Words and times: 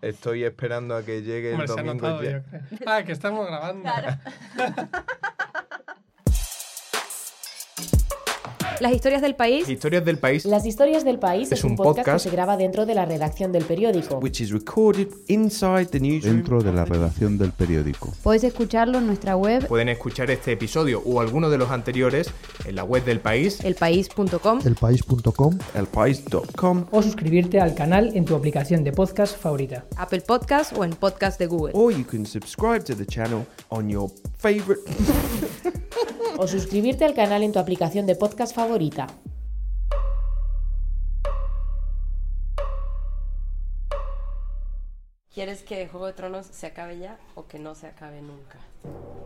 Estoy 0.00 0.44
esperando 0.44 0.96
a 0.96 1.04
que 1.04 1.22
llegue 1.22 1.48
el 1.50 1.54
Hombre, 1.54 1.68
se 1.68 1.72
ha 1.74 1.76
domingo. 1.82 1.94
notado, 2.08 2.22
ya. 2.24 2.30
yo 2.32 2.42
creo. 2.42 2.62
Ah, 2.86 3.02
que 3.04 3.12
estamos 3.12 3.46
grabando. 3.46 3.88
Las 8.82 8.92
historias 8.94 9.22
del 9.22 9.36
país 9.36 9.68
Historias 9.68 10.04
del 10.04 10.18
país. 10.18 10.44
Las 10.44 10.66
historias 10.66 11.04
del 11.04 11.20
país 11.20 11.52
Es 11.52 11.60
es, 11.60 11.64
un 11.64 11.76
podcast, 11.76 11.98
podcast 11.98 12.24
que 12.24 12.30
se 12.30 12.34
graba 12.34 12.56
dentro 12.56 12.84
de 12.84 12.96
la 12.96 13.04
redacción 13.04 13.52
del 13.52 13.64
periódico. 13.64 14.16
which 14.18 14.40
is 14.40 14.50
recorded 14.50 15.06
inside 15.28 15.86
the 15.86 16.00
newsroom. 16.00 16.36
dentro 16.38 16.60
de 16.60 16.72
la 16.72 16.84
redacción 16.84 17.38
del 17.38 17.52
periódico. 17.52 18.12
Podéis 18.24 18.42
escucharlo 18.42 18.98
en 18.98 19.06
nuestra 19.06 19.36
web 19.36 19.68
Pueden 19.68 19.88
escuchar 19.88 20.32
este 20.32 20.50
episodio 20.52 21.00
o 21.06 21.20
alguno 21.20 21.48
de 21.48 21.58
los 21.58 21.70
anteriores 21.70 22.28
en 22.64 22.74
la 22.74 22.82
web 22.82 23.04
del 23.04 23.20
país. 23.20 23.60
elpaís.com. 23.64 24.58
Elpaís.com 24.64 25.58
elpaís.com 25.76 26.86
o 26.90 27.02
suscribirte 27.02 27.60
al 27.60 27.74
canal 27.76 28.10
en 28.16 28.24
tu 28.24 28.34
aplicación 28.34 28.82
de 28.82 28.90
podcast 28.92 29.38
favorita. 29.38 29.84
Apple 29.96 30.22
Podcast 30.22 30.76
o 30.76 30.82
en 30.84 30.90
podcast 30.90 31.38
de 31.38 31.46
Google. 31.46 31.70
or 31.74 31.92
you 31.92 32.04
can 32.04 32.26
subscribe 32.26 32.82
to 32.82 32.96
the 32.96 33.06
channel 33.06 33.46
on 33.68 33.88
your 33.88 34.10
favorite 34.38 34.80
O 36.38 36.46
suscribirte 36.46 37.04
al 37.04 37.14
canal 37.14 37.42
en 37.42 37.52
tu 37.52 37.58
aplicación 37.58 38.06
de 38.06 38.16
podcast 38.16 38.54
favorita. 38.54 39.06
¿Quieres 45.34 45.62
que 45.62 45.88
Juego 45.88 46.06
de 46.06 46.12
Tronos 46.12 46.46
se 46.46 46.66
acabe 46.66 46.98
ya 46.98 47.16
o 47.34 47.46
que 47.46 47.58
no 47.58 47.74
se 47.74 47.86
acabe 47.86 48.20
nunca? 48.20 48.58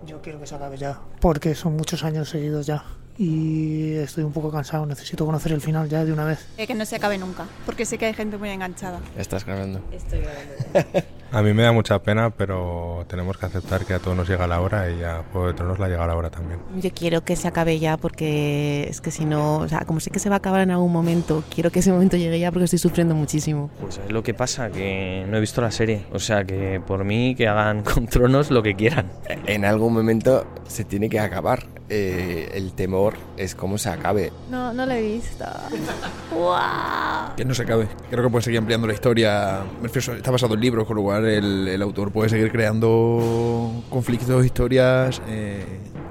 Yo 0.04 0.22
quiero 0.22 0.38
que 0.38 0.46
se 0.46 0.54
acabe 0.54 0.76
ya, 0.76 1.00
porque 1.20 1.54
son 1.54 1.76
muchos 1.76 2.04
años 2.04 2.28
seguidos 2.28 2.66
ya. 2.66 2.84
Y 3.18 3.94
estoy 3.94 4.22
un 4.22 4.32
poco 4.32 4.52
cansado, 4.52 4.86
necesito 4.86 5.26
conocer 5.26 5.50
el 5.52 5.60
final 5.60 5.88
ya 5.88 6.04
de 6.04 6.12
una 6.12 6.24
vez. 6.24 6.46
Que 6.56 6.74
no 6.74 6.84
se 6.84 6.96
acabe 6.96 7.18
nunca, 7.18 7.46
porque 7.64 7.84
sé 7.84 7.98
que 7.98 8.06
hay 8.06 8.14
gente 8.14 8.36
muy 8.36 8.50
enganchada. 8.50 9.00
Estás 9.16 9.44
grabando. 9.44 9.80
Estoy 9.90 10.20
grabando. 10.20 11.06
A 11.36 11.42
mí 11.42 11.52
me 11.52 11.64
da 11.64 11.72
mucha 11.72 11.98
pena, 11.98 12.30
pero 12.30 13.04
tenemos 13.08 13.36
que 13.36 13.44
aceptar 13.44 13.84
que 13.84 13.92
a 13.92 13.98
todos 13.98 14.16
nos 14.16 14.26
llega 14.26 14.46
la 14.46 14.58
hora 14.62 14.90
y 14.90 15.02
a 15.02 15.22
Juego 15.30 15.48
de 15.48 15.52
Tronos 15.52 15.78
la 15.78 15.86
llega 15.86 16.06
la 16.06 16.16
hora 16.16 16.30
también. 16.30 16.60
Yo 16.80 16.90
quiero 16.94 17.24
que 17.24 17.36
se 17.36 17.46
acabe 17.46 17.78
ya 17.78 17.98
porque 17.98 18.86
es 18.88 19.02
que 19.02 19.10
si 19.10 19.26
no, 19.26 19.58
o 19.58 19.68
sea, 19.68 19.80
como 19.80 20.00
sé 20.00 20.08
que 20.08 20.18
se 20.18 20.30
va 20.30 20.36
a 20.36 20.38
acabar 20.38 20.62
en 20.62 20.70
algún 20.70 20.90
momento, 20.90 21.44
quiero 21.54 21.70
que 21.70 21.80
ese 21.80 21.92
momento 21.92 22.16
llegue 22.16 22.40
ya 22.40 22.50
porque 22.50 22.64
estoy 22.64 22.78
sufriendo 22.78 23.14
muchísimo. 23.14 23.68
Pues 23.78 23.98
es 23.98 24.10
lo 24.10 24.22
que 24.22 24.32
pasa, 24.32 24.70
que 24.70 25.26
no 25.28 25.36
he 25.36 25.40
visto 25.40 25.60
la 25.60 25.70
serie. 25.70 26.06
O 26.10 26.18
sea 26.18 26.44
que 26.44 26.80
por 26.80 27.04
mí 27.04 27.34
que 27.34 27.48
hagan 27.48 27.82
con 27.82 28.06
Tronos 28.06 28.50
lo 28.50 28.62
que 28.62 28.74
quieran. 28.74 29.12
En 29.28 29.66
algún 29.66 29.92
momento 29.92 30.46
se 30.66 30.84
tiene 30.84 31.10
que 31.10 31.20
acabar. 31.20 31.64
Eh, 31.88 32.50
el 32.54 32.72
temor 32.72 33.14
es 33.36 33.54
cómo 33.54 33.78
se 33.78 33.88
acabe. 33.88 34.32
No, 34.50 34.72
no 34.72 34.86
la 34.86 34.98
he 34.98 35.02
visto. 35.02 35.44
¡Wow! 36.32 37.36
Que 37.36 37.44
no 37.44 37.54
se 37.54 37.62
acabe. 37.62 37.86
Creo 38.10 38.24
que 38.24 38.30
puede 38.30 38.42
seguir 38.42 38.58
ampliando 38.58 38.88
la 38.88 38.94
historia. 38.94 39.60
Me 39.80 39.86
refiero, 39.86 40.16
está 40.16 40.32
basado 40.32 40.54
en 40.54 40.60
libros, 40.60 40.84
con 40.84 40.96
lo 40.96 41.02
cual 41.02 41.25
el, 41.28 41.68
el 41.68 41.82
autor 41.82 42.12
puede 42.12 42.28
seguir 42.28 42.50
creando 42.52 43.82
conflictos, 43.90 44.44
historias, 44.44 45.20
eh, 45.28 45.64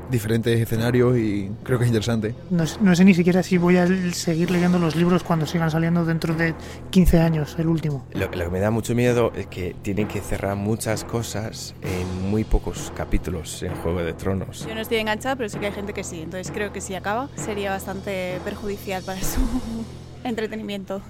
diferentes 0.09 0.59
escenarios 0.59 1.17
y 1.17 1.51
creo 1.63 1.77
que 1.77 1.85
es 1.85 1.89
interesante. 1.89 2.35
No, 2.49 2.63
no 2.81 2.95
sé 2.95 3.05
ni 3.05 3.13
siquiera 3.13 3.43
si 3.43 3.57
voy 3.57 3.77
a 3.77 3.87
seguir 4.13 4.51
leyendo 4.51 4.79
los 4.79 4.95
libros 4.95 5.23
cuando 5.23 5.45
sigan 5.45 5.71
saliendo 5.71 6.05
dentro 6.05 6.33
de 6.35 6.53
15 6.91 7.19
años, 7.19 7.55
el 7.57 7.67
último. 7.67 8.05
Lo, 8.13 8.25
lo 8.25 8.29
que 8.29 8.49
me 8.49 8.59
da 8.59 8.71
mucho 8.71 8.95
miedo 8.95 9.31
es 9.35 9.47
que 9.47 9.75
tienen 9.81 10.07
que 10.07 10.21
cerrar 10.21 10.55
muchas 10.55 11.03
cosas 11.03 11.75
en 11.81 12.29
muy 12.29 12.43
pocos 12.43 12.91
capítulos 12.95 13.63
en 13.63 13.73
Juego 13.75 14.03
de 14.03 14.13
Tronos. 14.13 14.65
Yo 14.67 14.75
no 14.75 14.81
estoy 14.81 14.97
enganchada, 14.97 15.35
pero 15.35 15.49
sí 15.49 15.59
que 15.59 15.67
hay 15.67 15.73
gente 15.73 15.93
que 15.93 16.03
sí. 16.03 16.21
Entonces 16.21 16.51
creo 16.53 16.71
que 16.71 16.81
si 16.81 16.95
acaba 16.95 17.29
sería 17.35 17.71
bastante 17.71 18.39
perjudicial 18.43 19.03
para 19.03 19.21
su 19.21 19.41
entretenimiento. 20.23 21.01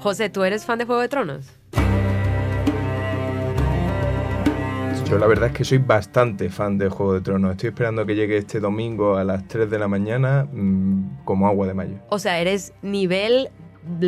José, 0.00 0.30
¿tú 0.30 0.44
eres 0.44 0.64
fan 0.64 0.78
de 0.78 0.86
Juego 0.86 1.02
de 1.02 1.08
Tronos? 1.08 1.46
Yo 5.08 5.18
la 5.18 5.26
verdad 5.26 5.48
es 5.48 5.56
que 5.56 5.64
soy 5.64 5.78
bastante 5.78 6.48
fan 6.50 6.78
de 6.78 6.88
Juego 6.88 7.14
de 7.14 7.20
Tronos. 7.20 7.50
Estoy 7.50 7.68
esperando 7.70 8.06
que 8.06 8.14
llegue 8.14 8.36
este 8.38 8.60
domingo 8.60 9.16
a 9.16 9.24
las 9.24 9.46
3 9.48 9.68
de 9.68 9.78
la 9.78 9.88
mañana 9.88 10.46
mm, 10.50 11.24
como 11.24 11.48
agua 11.48 11.66
de 11.66 11.74
mayo. 11.74 11.96
O 12.08 12.18
sea, 12.18 12.38
eres 12.38 12.72
nivel 12.80 13.50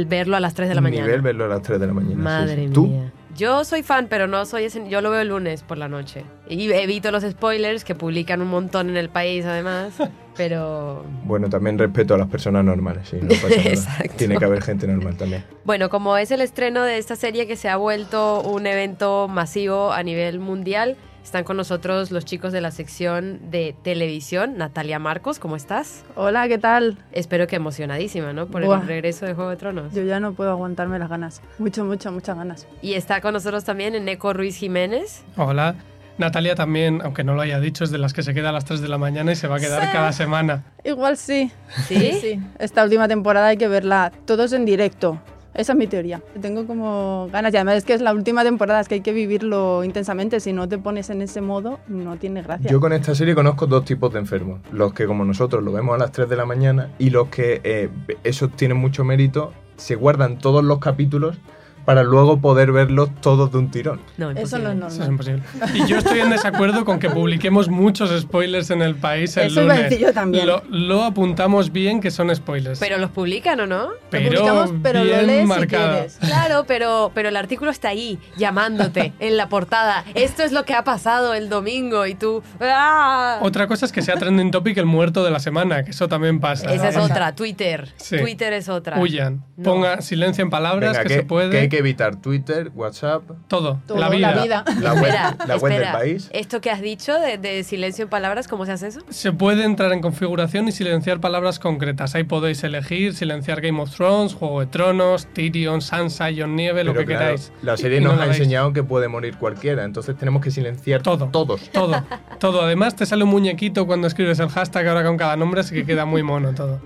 verlo 0.06 0.36
a 0.36 0.40
las 0.40 0.54
3 0.54 0.68
de 0.68 0.74
la 0.76 0.80
mañana. 0.80 1.04
Nivel 1.06 1.20
verlo 1.20 1.44
a 1.44 1.48
las 1.48 1.62
3 1.62 1.80
de 1.80 1.86
la 1.88 1.92
mañana. 1.92 2.14
sí, 2.14 2.20
Madre 2.20 2.66
sí. 2.68 2.72
¿Tú? 2.72 2.86
mía. 2.86 3.12
Yo 3.36 3.64
soy 3.64 3.82
fan, 3.82 4.06
pero 4.08 4.28
no 4.28 4.44
soy 4.46 4.64
ese. 4.64 4.88
Yo 4.88 5.00
lo 5.00 5.10
veo 5.10 5.20
el 5.22 5.28
lunes 5.28 5.62
por 5.62 5.76
la 5.76 5.88
noche. 5.88 6.24
Y 6.48 6.70
evito 6.70 7.10
los 7.10 7.24
spoilers 7.24 7.82
que 7.84 7.94
publican 7.94 8.40
un 8.40 8.48
montón 8.48 8.88
en 8.88 8.96
el 8.96 9.08
país, 9.08 9.44
además. 9.44 9.94
Pero. 10.36 11.04
Bueno, 11.24 11.48
también 11.48 11.78
respeto 11.78 12.14
a 12.14 12.18
las 12.18 12.28
personas 12.28 12.64
normales, 12.64 13.08
sí, 13.08 13.18
no 13.20 13.28
pasa 13.28 13.48
nada. 13.56 13.68
Exacto. 13.70 14.12
Tiene 14.16 14.36
que 14.38 14.44
haber 14.44 14.62
gente 14.62 14.86
normal 14.86 15.16
también. 15.16 15.44
Bueno, 15.64 15.90
como 15.90 16.16
es 16.16 16.30
el 16.30 16.40
estreno 16.40 16.82
de 16.82 16.98
esta 16.98 17.16
serie 17.16 17.46
que 17.46 17.56
se 17.56 17.68
ha 17.68 17.76
vuelto 17.76 18.40
un 18.42 18.66
evento 18.66 19.28
masivo 19.28 19.92
a 19.92 20.02
nivel 20.02 20.38
mundial, 20.38 20.96
están 21.22 21.44
con 21.44 21.56
nosotros 21.56 22.10
los 22.10 22.24
chicos 22.24 22.52
de 22.52 22.60
la 22.60 22.70
sección 22.72 23.38
de 23.50 23.76
televisión. 23.82 24.56
Natalia 24.58 24.98
Marcos, 24.98 25.38
¿cómo 25.38 25.54
estás? 25.54 26.02
Hola, 26.16 26.48
¿qué 26.48 26.58
tal? 26.58 26.98
Espero 27.12 27.46
que 27.46 27.56
emocionadísima, 27.56 28.32
¿no? 28.32 28.46
Por 28.46 28.64
Buah. 28.64 28.80
el 28.80 28.86
regreso 28.88 29.24
de 29.26 29.34
Juego 29.34 29.50
de 29.50 29.56
Tronos. 29.56 29.92
Yo 29.94 30.02
ya 30.02 30.18
no 30.18 30.32
puedo 30.32 30.50
aguantarme 30.50 30.98
las 30.98 31.08
ganas. 31.08 31.40
Mucho, 31.58 31.84
mucho, 31.84 32.10
muchas 32.10 32.36
ganas. 32.36 32.66
Y 32.82 32.94
está 32.94 33.20
con 33.20 33.34
nosotros 33.34 33.62
también 33.64 33.94
Eneco 33.94 34.32
Ruiz 34.32 34.56
Jiménez. 34.56 35.22
Hola. 35.36 35.76
Natalia 36.22 36.54
también, 36.54 37.00
aunque 37.04 37.24
no 37.24 37.34
lo 37.34 37.42
haya 37.42 37.60
dicho, 37.60 37.84
es 37.84 37.90
de 37.90 37.98
las 37.98 38.12
que 38.12 38.22
se 38.22 38.32
queda 38.32 38.48
a 38.48 38.52
las 38.52 38.64
3 38.64 38.80
de 38.80 38.88
la 38.88 38.96
mañana 38.98 39.32
y 39.32 39.36
se 39.36 39.48
va 39.48 39.56
a 39.56 39.60
quedar 39.60 39.82
Sí. 39.82 39.88
cada 39.92 40.12
semana. 40.12 40.64
Igual 40.84 41.16
sí. 41.16 41.50
¿Sí? 41.86 42.12
Sí. 42.20 42.40
Esta 42.58 42.84
última 42.84 43.08
temporada 43.08 43.48
hay 43.48 43.56
que 43.56 43.68
verla 43.68 44.12
todos 44.24 44.52
en 44.52 44.64
directo. 44.64 45.20
Esa 45.54 45.72
es 45.72 45.78
mi 45.78 45.86
teoría. 45.86 46.22
Tengo 46.40 46.66
como 46.66 47.28
ganas. 47.30 47.52
Y 47.52 47.56
además 47.58 47.76
es 47.76 47.84
que 47.84 47.92
es 47.92 48.00
la 48.00 48.14
última 48.14 48.42
temporada, 48.42 48.80
es 48.80 48.88
que 48.88 48.94
hay 48.94 49.00
que 49.02 49.12
vivirlo 49.12 49.84
intensamente. 49.84 50.40
Si 50.40 50.52
no 50.54 50.66
te 50.66 50.78
pones 50.78 51.10
en 51.10 51.20
ese 51.20 51.42
modo, 51.42 51.78
no 51.88 52.16
tiene 52.16 52.40
gracia. 52.40 52.70
Yo 52.70 52.80
con 52.80 52.94
esta 52.94 53.14
serie 53.14 53.34
conozco 53.34 53.66
dos 53.66 53.84
tipos 53.84 54.10
de 54.14 54.20
enfermos. 54.20 54.60
Los 54.72 54.94
que 54.94 55.04
como 55.06 55.26
nosotros 55.26 55.62
lo 55.62 55.70
vemos 55.72 55.94
a 55.94 55.98
las 55.98 56.10
3 56.12 56.26
de 56.30 56.36
la 56.36 56.46
mañana 56.46 56.88
y 56.98 57.10
los 57.10 57.28
que, 57.28 57.60
eh, 57.64 57.90
esos 58.24 58.50
tienen 58.56 58.78
mucho 58.78 59.04
mérito, 59.04 59.52
se 59.76 59.94
guardan 59.94 60.38
todos 60.38 60.64
los 60.64 60.78
capítulos 60.78 61.36
para 61.84 62.02
luego 62.02 62.40
poder 62.40 62.72
verlos 62.72 63.10
todos 63.20 63.50
de 63.52 63.58
un 63.58 63.70
tirón. 63.70 64.00
No, 64.16 64.30
Eso 64.30 64.58
no 64.58 64.70
es 64.70 64.76
normal. 64.76 64.92
Eso 64.92 65.02
es 65.02 65.08
imposible. 65.08 65.42
Y 65.74 65.86
yo 65.86 65.98
estoy 65.98 66.20
en 66.20 66.30
desacuerdo 66.30 66.84
con 66.84 66.98
que 66.98 67.10
publiquemos 67.10 67.68
muchos 67.68 68.18
spoilers 68.20 68.70
en 68.70 68.82
el 68.82 68.94
país 68.94 69.36
el 69.36 69.48
Eso 69.48 69.62
iba 69.62 69.72
a 69.72 69.76
lunes. 69.76 69.90
decir 69.90 70.06
yo 70.06 70.12
también. 70.12 70.46
Lo, 70.46 70.62
lo 70.70 71.04
apuntamos 71.04 71.72
bien 71.72 72.00
que 72.00 72.10
son 72.10 72.34
spoilers. 72.34 72.78
Pero 72.78 72.98
los 72.98 73.10
publican 73.10 73.60
o 73.60 73.66
no? 73.66 73.88
Pero 74.10 74.26
publicamos, 74.30 74.72
pero 74.82 75.00
lo 75.00 75.04
bien 75.06 75.26
lees 75.26 75.40
si 75.42 75.46
marcada. 75.46 75.92
quieres. 75.92 76.18
Claro, 76.20 76.64
pero, 76.66 77.10
pero 77.14 77.28
el 77.28 77.36
artículo 77.36 77.70
está 77.70 77.88
ahí, 77.88 78.18
llamándote 78.36 79.12
en 79.20 79.36
la 79.36 79.48
portada. 79.48 80.04
Esto 80.14 80.42
es 80.42 80.52
lo 80.52 80.64
que 80.64 80.74
ha 80.74 80.84
pasado 80.84 81.34
el 81.34 81.48
domingo 81.48 82.06
y 82.06 82.14
tú... 82.14 82.42
¡ah! 82.60 83.38
Otra 83.42 83.66
cosa 83.66 83.86
es 83.86 83.92
que 83.92 84.02
sea 84.02 84.16
trending 84.16 84.50
topic 84.50 84.76
el 84.78 84.86
muerto 84.86 85.24
de 85.24 85.30
la 85.30 85.40
semana, 85.40 85.84
que 85.84 85.90
eso 85.90 86.08
también 86.08 86.40
pasa. 86.40 86.72
Esa 86.72 86.88
es 86.90 86.96
otra, 86.96 87.34
Twitter. 87.34 87.88
Sí. 87.96 88.18
Twitter 88.18 88.52
es 88.52 88.68
otra. 88.68 88.98
Huyan. 89.00 89.44
No. 89.56 89.62
Ponga 89.64 90.00
silencio 90.02 90.42
en 90.44 90.50
palabras, 90.50 90.92
Venga, 90.92 91.02
que, 91.02 91.08
que, 91.08 91.14
se 91.14 91.22
puede. 91.24 91.68
que 91.68 91.68
que 91.72 91.78
evitar 91.78 92.16
Twitter, 92.16 92.70
WhatsApp, 92.74 93.22
Todo. 93.48 93.80
Todo, 93.86 93.96
la 93.96 94.10
vida. 94.10 94.34
la 94.34 94.42
vida. 94.42 94.64
la 94.78 94.92
web, 94.92 95.04
Espera, 95.06 95.36
la 95.46 95.56
web 95.56 95.72
del 95.72 95.90
país. 95.90 96.28
Esto 96.30 96.60
que 96.60 96.70
has 96.70 96.82
dicho 96.82 97.18
de, 97.18 97.38
de 97.38 97.64
silencio 97.64 98.02
en 98.02 98.10
palabras, 98.10 98.46
¿cómo 98.46 98.66
se 98.66 98.72
hace 98.72 98.88
eso? 98.88 99.00
Se 99.08 99.32
puede 99.32 99.64
entrar 99.64 99.90
en 99.92 100.02
configuración 100.02 100.68
y 100.68 100.72
silenciar 100.72 101.20
palabras 101.20 101.58
concretas. 101.58 102.14
Ahí 102.14 102.24
podéis 102.24 102.62
elegir 102.62 103.14
silenciar 103.14 103.62
Game 103.62 103.80
of 103.80 103.90
Thrones, 103.90 104.34
Juego 104.34 104.60
de 104.60 104.66
Tronos, 104.66 105.26
Tyrion, 105.32 105.80
Sansa, 105.80 106.28
John 106.36 106.56
Nieve, 106.56 106.84
lo 106.84 106.92
que 106.92 107.06
claro, 107.06 107.20
queráis. 107.20 107.52
La 107.62 107.78
serie 107.78 108.02
no 108.02 108.12
nos 108.12 108.20
ha 108.20 108.26
enseñado 108.26 108.74
que 108.74 108.82
puede 108.82 109.08
morir 109.08 109.38
cualquiera, 109.38 109.84
entonces 109.84 110.14
tenemos 110.14 110.42
que 110.42 110.50
silenciar 110.50 111.02
Todo. 111.02 111.28
todos. 111.28 111.70
Todo, 111.70 112.04
todo. 112.38 112.60
Además 112.60 112.96
te 112.96 113.06
sale 113.06 113.24
un 113.24 113.30
muñequito 113.30 113.86
cuando 113.86 114.08
escribes 114.08 114.38
el 114.40 114.50
hashtag 114.50 114.88
ahora 114.88 115.04
con 115.04 115.16
cada 115.16 115.36
nombre, 115.36 115.62
así 115.62 115.74
que 115.74 115.86
queda 115.86 116.04
muy 116.04 116.22
mono 116.22 116.52
todo. 116.52 116.80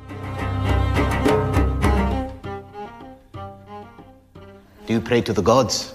Do 4.87 4.93
you 4.93 5.01
pray 5.01 5.21
to 5.23 5.33
the 5.33 5.43
gods? 5.43 5.95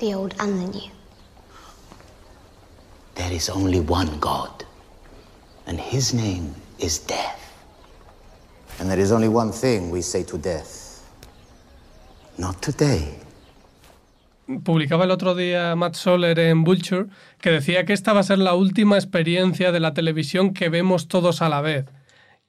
The 0.00 0.14
old 0.14 0.34
and 0.40 0.58
the 0.60 0.78
new. 0.78 0.90
There 3.14 3.32
is 3.32 3.48
only 3.48 3.80
one 3.80 4.18
God, 4.18 4.64
and 5.66 5.78
his 5.78 6.12
name 6.12 6.54
is 6.80 6.98
death. 6.98 7.38
And 8.80 8.90
there 8.90 8.98
is 8.98 9.12
only 9.12 9.28
one 9.28 9.52
thing 9.52 9.90
we 9.90 10.02
say 10.02 10.24
to 10.24 10.38
death. 10.38 11.02
Not 12.38 12.60
today. 12.60 13.14
Publicaba 14.62 15.04
el 15.04 15.10
otro 15.10 15.34
día 15.34 15.76
Matt 15.76 15.94
Soler 15.94 16.38
en 16.38 16.64
Vulture 16.64 17.06
que 17.40 17.50
decía 17.50 17.84
que 17.84 17.92
esta 17.92 18.14
va 18.14 18.20
a 18.20 18.22
ser 18.22 18.38
la 18.38 18.54
última 18.54 18.96
experiencia 18.96 19.72
de 19.72 19.80
la 19.80 19.92
televisión 19.92 20.54
que 20.54 20.70
vemos 20.70 21.06
todos 21.06 21.42
a 21.42 21.48
la 21.48 21.60
vez. 21.60 21.84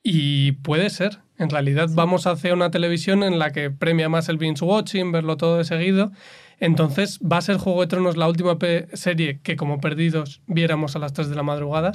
Y 0.01 0.53
puede 0.53 0.89
ser. 0.89 1.19
En 1.39 1.49
realidad 1.49 1.87
vamos 1.93 2.27
hacia 2.27 2.53
una 2.53 2.69
televisión 2.69 3.23
en 3.23 3.39
la 3.39 3.51
que 3.51 3.71
premia 3.71 4.09
más 4.09 4.29
el 4.29 4.37
binge 4.37 4.63
watching, 4.63 5.11
verlo 5.11 5.37
todo 5.37 5.57
de 5.57 5.63
seguido. 5.63 6.11
Entonces, 6.59 7.17
¿va 7.19 7.37
a 7.37 7.41
ser 7.41 7.55
Juego 7.57 7.79
de 7.79 7.87
Tronos 7.87 8.17
la 8.17 8.27
última 8.27 8.57
serie 8.93 9.39
que 9.41 9.55
como 9.55 9.79
perdidos 9.79 10.41
viéramos 10.47 10.97
a 10.97 10.99
las 10.99 11.13
3 11.13 11.29
de 11.29 11.35
la 11.37 11.43
madrugada? 11.43 11.93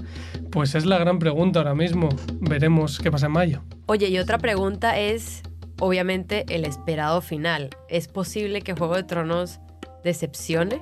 Pues 0.50 0.74
es 0.74 0.86
la 0.86 0.96
gran 0.96 1.18
pregunta 1.18 1.58
ahora 1.60 1.74
mismo. 1.74 2.08
Veremos 2.40 2.98
qué 2.98 3.10
pasa 3.10 3.26
en 3.26 3.32
mayo. 3.32 3.62
Oye, 3.84 4.08
y 4.08 4.18
otra 4.18 4.38
pregunta 4.38 4.98
es, 4.98 5.42
obviamente, 5.78 6.46
el 6.48 6.64
esperado 6.64 7.20
final. 7.20 7.68
¿Es 7.90 8.08
posible 8.08 8.62
que 8.62 8.72
Juego 8.72 8.96
de 8.96 9.02
Tronos 9.02 9.60
decepcione? 10.02 10.80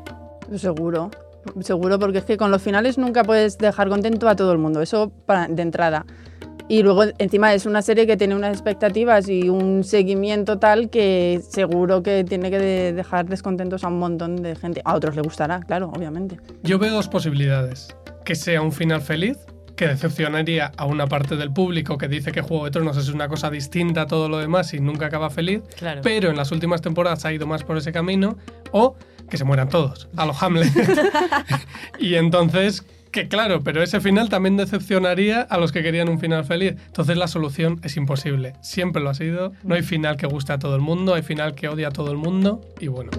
Seguro, 0.54 1.10
seguro, 1.62 1.98
porque 1.98 2.18
es 2.18 2.24
que 2.24 2.36
con 2.36 2.52
los 2.52 2.62
finales 2.62 2.98
nunca 2.98 3.24
puedes 3.24 3.58
dejar 3.58 3.88
contento 3.88 4.28
a 4.28 4.36
todo 4.36 4.52
el 4.52 4.58
mundo, 4.58 4.80
eso 4.80 5.10
para- 5.26 5.48
de 5.48 5.62
entrada. 5.62 6.06
Y 6.72 6.82
luego 6.82 7.04
encima 7.18 7.52
es 7.52 7.66
una 7.66 7.82
serie 7.82 8.06
que 8.06 8.16
tiene 8.16 8.34
unas 8.34 8.54
expectativas 8.54 9.28
y 9.28 9.50
un 9.50 9.84
seguimiento 9.84 10.58
tal 10.58 10.88
que 10.88 11.38
seguro 11.46 12.02
que 12.02 12.24
tiene 12.24 12.50
que 12.50 12.58
de- 12.58 12.92
dejar 12.94 13.26
descontentos 13.26 13.84
a 13.84 13.88
un 13.88 13.98
montón 13.98 14.36
de 14.36 14.56
gente. 14.56 14.80
A 14.86 14.94
otros 14.94 15.14
le 15.14 15.20
gustará, 15.20 15.60
claro, 15.60 15.92
obviamente. 15.94 16.38
Yo 16.62 16.78
veo 16.78 16.94
dos 16.94 17.08
posibilidades. 17.08 17.94
Que 18.24 18.34
sea 18.34 18.62
un 18.62 18.72
final 18.72 19.02
feliz, 19.02 19.36
que 19.76 19.86
decepcionaría 19.86 20.72
a 20.78 20.86
una 20.86 21.06
parte 21.08 21.36
del 21.36 21.52
público 21.52 21.98
que 21.98 22.08
dice 22.08 22.32
que 22.32 22.40
Juego 22.40 22.64
de 22.64 22.70
Tronos 22.70 22.96
es 22.96 23.10
una 23.10 23.28
cosa 23.28 23.50
distinta 23.50 24.02
a 24.02 24.06
todo 24.06 24.30
lo 24.30 24.38
demás 24.38 24.72
y 24.72 24.80
nunca 24.80 25.04
acaba 25.06 25.28
feliz, 25.28 25.60
Claro. 25.76 26.00
pero 26.02 26.30
en 26.30 26.38
las 26.38 26.52
últimas 26.52 26.80
temporadas 26.80 27.22
ha 27.26 27.34
ido 27.34 27.46
más 27.46 27.64
por 27.64 27.76
ese 27.76 27.92
camino, 27.92 28.38
o 28.70 28.94
que 29.28 29.36
se 29.36 29.44
mueran 29.44 29.68
todos, 29.68 30.08
a 30.16 30.24
lo 30.24 30.32
Hamlet. 30.40 30.72
y 31.98 32.14
entonces, 32.14 32.82
que 33.12 33.28
claro, 33.28 33.62
pero 33.62 33.82
ese 33.82 34.00
final 34.00 34.28
también 34.28 34.56
decepcionaría 34.56 35.42
a 35.42 35.58
los 35.58 35.70
que 35.70 35.82
querían 35.82 36.08
un 36.08 36.18
final 36.18 36.44
feliz. 36.44 36.74
Entonces 36.86 37.16
la 37.16 37.28
solución 37.28 37.80
es 37.84 37.96
imposible. 37.96 38.54
Siempre 38.60 39.02
lo 39.02 39.10
ha 39.10 39.14
sido. 39.14 39.52
No 39.62 39.74
hay 39.74 39.82
final 39.82 40.16
que 40.16 40.26
guste 40.26 40.52
a 40.52 40.58
todo 40.58 40.74
el 40.74 40.80
mundo, 40.80 41.14
hay 41.14 41.22
final 41.22 41.54
que 41.54 41.68
odia 41.68 41.88
a 41.88 41.92
todo 41.92 42.10
el 42.10 42.16
mundo, 42.16 42.60
y 42.80 42.88
bueno. 42.88 43.10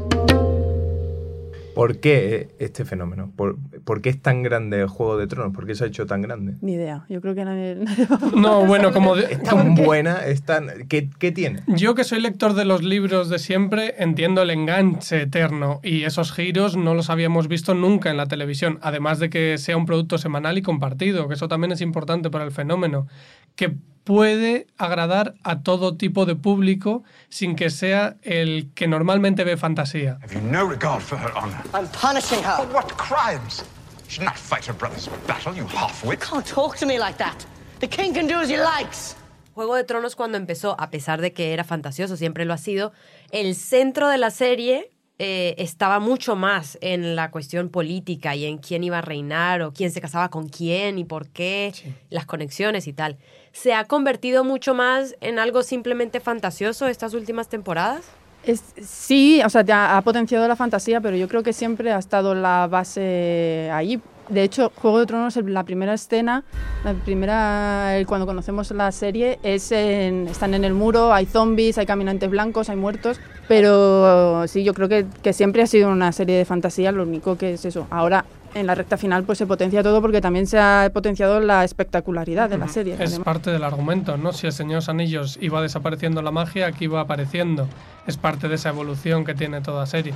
¿Por 1.76 2.00
qué 2.00 2.50
este 2.60 2.86
fenómeno? 2.86 3.32
¿Por, 3.36 3.58
por 3.84 4.02
qué 4.02 4.10
es 4.10 4.22
tan 4.22 4.44
grande 4.44 4.86
Juego 4.88 5.18
de 5.18 5.28
Tronos? 5.28 5.54
¿Por 5.54 5.66
qué 5.66 5.76
se 5.76 5.84
ha 5.84 5.88
hecho 5.88 6.06
tan 6.06 6.22
grande? 6.22 6.54
Ni 6.62 6.74
idea, 6.74 7.06
yo 7.10 7.20
creo 7.22 7.34
que 7.36 7.44
nadie... 7.46 7.76
nadie 7.80 8.06
va 8.06 8.16
a- 8.18 8.36
No, 8.40 8.66
bueno, 8.66 8.92
como... 8.94 9.16
de- 9.16 9.34
Es 9.34 9.44
tan 9.44 9.76
buena, 9.76 10.26
es 10.26 10.44
tan... 10.44 10.68
¿Qué, 10.88 11.10
qué 11.20 11.32
tiene? 11.32 11.62
Yo 11.68 11.96
que 11.96 12.04
soy 12.04 12.20
lector 12.22 12.54
de 12.54 12.66
los 12.66 12.84
libros 12.84 13.30
de 13.30 13.40
siempre, 13.40 13.96
entiendo 13.98 14.42
el 14.42 14.50
enganche 14.52 15.22
eterno 15.22 15.80
y 15.84 16.04
esos 16.04 16.32
giros 16.32 16.78
no 16.78 16.94
los 16.94 17.10
habíamos 17.10 17.48
visto 17.48 17.74
nunca 17.74 18.10
en 18.12 18.18
la 18.18 18.28
televisión, 18.28 18.80
además 18.82 19.20
de 19.20 19.30
que 19.30 19.58
sea 19.58 19.78
un 19.78 19.86
producto 19.86 20.18
semanal 20.18 20.58
y 20.58 20.62
compartido, 20.62 21.28
que 21.28 21.34
eso 21.34 21.48
también 21.48 21.72
es 21.72 21.82
importante 21.82 22.30
para 22.30 22.46
el 22.46 22.52
fenómeno, 22.52 23.08
que 23.56 23.76
puede 24.04 24.68
agradar 24.78 25.36
a 25.44 25.62
todo 25.62 25.96
tipo 25.96 26.26
de 26.26 26.36
público 26.36 27.04
sin 27.30 27.56
que 27.56 27.70
sea 27.70 28.18
el 28.22 28.72
que 28.76 28.88
normalmente 28.88 29.44
ve 29.44 29.58
fantasía. 29.58 30.20
Have 30.22 30.34
you 30.34 30.42
no 30.42 30.68
regard 30.68 31.02
for 31.02 31.18
her 31.18 31.32
honor? 31.36 31.62
I'm 31.74 31.88
punishing 31.90 32.44
her. 32.44 32.58
For 32.58 32.68
what 32.74 32.96
crimes? 32.98 33.64
She 34.08 34.24
not 34.24 34.38
fight 34.38 34.66
her 34.66 34.76
brother's 34.76 35.10
battle, 35.26 35.56
you 35.56 35.66
half-wit. 35.68 36.20
Can't 36.20 36.46
talk 36.46 36.78
to 36.78 36.86
me 36.86 37.00
like 37.00 37.18
that. 37.18 37.46
The 37.80 37.88
king 37.88 38.14
can 38.14 38.28
do 38.28 38.36
as 38.36 38.50
he 38.50 38.58
likes. 38.58 39.16
Juego 39.56 39.76
de 39.76 39.84
Tronos 39.84 40.16
cuando 40.16 40.38
empezó, 40.38 40.76
a 40.80 40.90
pesar 40.90 41.22
de 41.22 41.32
que 41.32 41.54
era 41.54 41.64
fantasioso, 41.64 42.18
siempre 42.18 42.46
lo 42.46 42.54
ha 42.54 42.58
sido, 42.58 42.92
el 43.32 43.56
centro 43.56 44.10
de 44.10 44.18
la 44.18 44.32
serie 44.32 44.90
eh, 45.20 45.54
estaba 45.60 46.00
mucho 46.00 46.36
más 46.36 46.78
en 46.82 47.16
la 47.16 47.30
cuestión 47.30 47.70
política 47.70 48.36
y 48.36 48.46
en 48.46 48.58
quién 48.58 48.84
iba 48.84 48.98
a 48.98 49.02
reinar 49.02 49.62
o 49.62 49.72
quién 49.72 49.92
se 49.92 50.02
casaba 50.02 50.30
con 50.30 50.50
quién 50.50 50.98
y 50.98 51.06
por 51.06 51.30
qué, 51.30 51.72
las 52.10 52.26
conexiones 52.26 52.88
y 52.88 52.94
tal. 52.94 53.20
¿Se 53.54 53.74
ha 53.74 53.86
convertido 53.86 54.44
mucho 54.44 54.74
más 54.74 55.16
en 55.22 55.38
algo 55.40 55.62
simplemente 55.64 56.20
fantasioso 56.20 56.88
estas 56.88 57.14
últimas 57.14 57.48
temporadas? 57.48 58.02
Es, 58.44 58.62
sí, 58.82 59.42
o 59.46 59.50
sea, 59.50 59.64
ha, 59.72 59.96
ha 59.98 60.02
potenciado 60.02 60.46
la 60.48 60.56
fantasía, 60.58 61.00
pero 61.00 61.16
yo 61.16 61.30
creo 61.30 61.44
que 61.44 61.54
siempre 61.54 61.94
ha 61.94 61.98
estado 62.00 62.36
la 62.36 62.68
base 62.68 63.70
ahí. 63.72 64.02
De 64.28 64.42
hecho, 64.44 64.72
Juego 64.76 65.00
de 65.00 65.06
Tronos, 65.06 65.36
la 65.38 65.64
primera 65.64 65.94
escena, 65.94 66.44
la 66.84 66.94
primera, 66.94 67.94
cuando 68.08 68.26
conocemos 68.26 68.72
la 68.72 68.92
serie, 68.92 69.38
es 69.44 69.72
en- 69.72 70.28
están 70.28 70.54
en 70.56 70.64
el 70.66 70.74
muro, 70.74 71.14
hay 71.14 71.26
zombies, 71.26 71.78
hay 71.78 71.86
caminantes 71.86 72.30
blancos, 72.30 72.70
hay 72.70 72.76
muertos, 72.78 73.20
pero 73.48 74.46
sí, 74.48 74.64
yo 74.64 74.74
creo 74.74 74.90
que, 74.90 75.06
que 75.22 75.32
siempre 75.34 75.62
ha 75.62 75.68
sido 75.68 75.90
una 75.90 76.12
serie 76.12 76.38
de 76.38 76.46
fantasía, 76.46 76.92
lo 76.92 77.04
único 77.04 77.38
que 77.38 77.54
es 77.54 77.66
eso. 77.66 77.86
Ahora, 77.92 78.26
en 78.54 78.68
la 78.68 78.76
recta 78.76 78.98
final, 78.98 79.24
pues 79.24 79.38
se 79.38 79.46
potencia 79.46 79.84
todo 79.84 80.02
porque 80.02 80.22
también 80.22 80.48
se 80.48 80.60
ha 80.60 80.90
potenciado 80.94 81.40
la 81.40 81.64
espectacularidad 81.64 82.50
de 82.50 82.58
la 82.58 82.68
serie. 82.68 82.94
Es 82.94 83.00
además. 83.02 83.26
parte 83.26 83.52
del 83.52 83.64
argumento, 83.64 84.18
¿no? 84.18 84.34
Si 84.34 84.48
el 84.48 84.54
Señor 84.54 84.72
de 84.72 84.76
los 84.76 84.90
Anillos 84.90 85.38
iba 85.42 85.62
desapareciendo 85.62 86.22
la 86.22 86.32
magia, 86.32 86.68
aquí 86.68 86.88
va 86.88 87.02
apareciendo. 87.02 87.68
Es 88.08 88.18
parte 88.18 88.48
de 88.48 88.56
esa 88.56 88.70
evolución 88.70 89.26
que 89.26 89.34
tiene 89.34 89.62
toda 89.62 89.86
serie. 89.86 90.14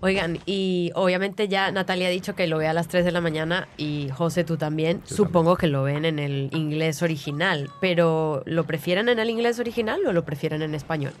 Oigan, 0.00 0.38
y 0.46 0.92
obviamente 0.94 1.48
ya 1.48 1.72
Natalia 1.72 2.06
ha 2.06 2.10
dicho 2.10 2.36
que 2.36 2.46
lo 2.46 2.58
ve 2.58 2.68
a 2.68 2.72
las 2.72 2.86
3 2.86 3.04
de 3.04 3.10
la 3.10 3.20
mañana 3.20 3.66
y 3.76 4.08
José 4.14 4.44
tú 4.44 4.56
también. 4.56 5.00
Supongo 5.04 5.56
que 5.56 5.66
lo 5.66 5.82
ven 5.82 6.04
en 6.04 6.20
el 6.20 6.50
inglés 6.52 7.02
original, 7.02 7.68
pero 7.80 8.42
¿lo 8.46 8.64
prefieren 8.64 9.08
en 9.08 9.18
el 9.18 9.28
inglés 9.28 9.58
original 9.58 10.00
o 10.06 10.12
lo 10.12 10.24
prefieren 10.24 10.62
en 10.62 10.74
español? 10.76 11.12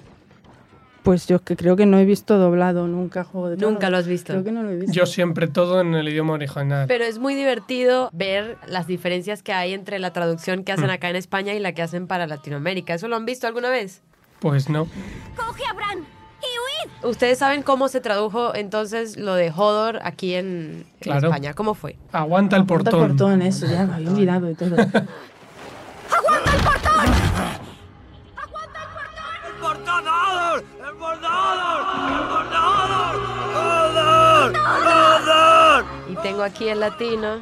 Pues 1.02 1.26
yo 1.26 1.40
que 1.42 1.56
creo 1.56 1.74
que 1.74 1.86
no 1.86 1.98
he 1.98 2.04
visto 2.04 2.36
doblado 2.38 2.86
nunca 2.86 3.24
Juego 3.24 3.48
de 3.48 3.56
Tronos. 3.56 3.72
Nunca 3.74 3.88
lo 3.90 3.96
has 3.96 4.06
visto. 4.06 4.32
Creo 4.34 4.44
que 4.44 4.52
no 4.52 4.62
lo 4.62 4.70
he 4.70 4.76
visto. 4.76 4.92
Yo 4.92 5.06
siempre 5.06 5.48
todo 5.48 5.80
en 5.80 5.94
el 5.94 6.06
idioma 6.08 6.34
original. 6.34 6.86
Pero 6.86 7.04
es 7.04 7.18
muy 7.18 7.34
divertido 7.34 8.10
ver 8.12 8.58
las 8.68 8.86
diferencias 8.86 9.42
que 9.42 9.52
hay 9.52 9.72
entre 9.72 9.98
la 10.00 10.12
traducción 10.12 10.64
que 10.64 10.72
hacen 10.72 10.86
Mm. 10.88 10.90
acá 10.90 11.08
en 11.10 11.16
España 11.16 11.54
y 11.54 11.60
la 11.60 11.72
que 11.72 11.82
hacen 11.82 12.06
para 12.06 12.26
Latinoamérica. 12.26 12.94
¿Eso 12.94 13.08
lo 13.08 13.16
han 13.16 13.24
visto 13.24 13.46
alguna 13.46 13.70
vez? 13.70 14.02
Pues 14.38 14.68
no. 14.68 14.86
¡Coge 15.36 15.64
a 15.68 15.72
Bran! 15.72 16.17
¿Ustedes 17.02 17.38
saben 17.38 17.62
cómo 17.62 17.88
se 17.88 18.00
tradujo 18.00 18.54
entonces 18.54 19.16
lo 19.16 19.34
de 19.34 19.50
Hodor 19.54 20.00
aquí 20.02 20.34
en, 20.34 20.46
en 20.46 20.86
Claro. 21.00 21.28
España? 21.28 21.54
¿Cómo 21.54 21.74
fue? 21.74 21.96
Aguanta 22.12 22.56
el 22.56 22.66
portón. 22.66 23.08
portón, 23.08 23.42
eso, 23.42 23.66
ya 23.66 23.84
me 23.86 23.94
había 23.94 24.10
olvidado 24.10 24.46
de 24.46 24.54
todo. 24.54 24.76
¡Aguanta 24.76 26.50
el 26.56 26.62
portón! 26.62 27.06
¡Aguanta 28.36 28.80
el 28.82 28.88
portón! 28.92 29.36
¡El 29.46 29.54
portón, 29.60 30.04
Hodor! 30.06 30.64
¡El 30.88 30.94
portón, 30.96 31.30
Hodor! 31.32 32.14
¡El 32.14 32.28
portón, 32.28 32.56
Hodor! 33.56 34.52
¡Hodor! 34.86 35.84
Y 36.10 36.16
tengo 36.22 36.42
aquí 36.42 36.68
el 36.68 36.80
latino. 36.80 37.38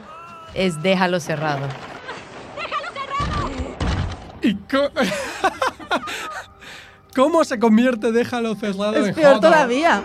Es 0.54 0.82
déjalo 0.82 1.20
cerrado. 1.20 1.66
¿Y 4.42 4.54
co- 4.54 4.90
¿Cómo 7.16 7.44
se 7.44 7.58
convierte 7.58 8.12
Déjalo 8.12 8.54
cerrado 8.56 8.96
en 8.96 9.06
es 9.06 9.14
peor 9.14 9.38
Hodor? 9.38 9.40
todavía. 9.40 10.02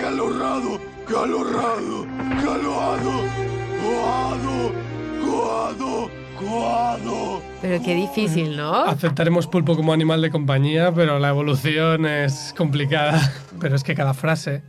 Calorado, 0.00 0.80
calorado, 1.08 2.06
calorado, 2.42 3.12
coado, 3.80 4.72
coado, 5.24 6.10
coado. 6.40 7.42
Pero 7.62 7.84
qué 7.84 7.94
difícil, 7.94 8.56
¿no? 8.56 8.74
Aceptaremos 8.74 9.46
pulpo 9.46 9.76
como 9.76 9.92
animal 9.92 10.20
de 10.22 10.30
compañía, 10.30 10.92
pero 10.92 11.20
la 11.20 11.28
evolución 11.28 12.04
es 12.04 12.52
complicada. 12.56 13.20
Pero 13.60 13.76
es 13.76 13.84
que 13.84 13.94
cada 13.94 14.14
frase 14.14 14.64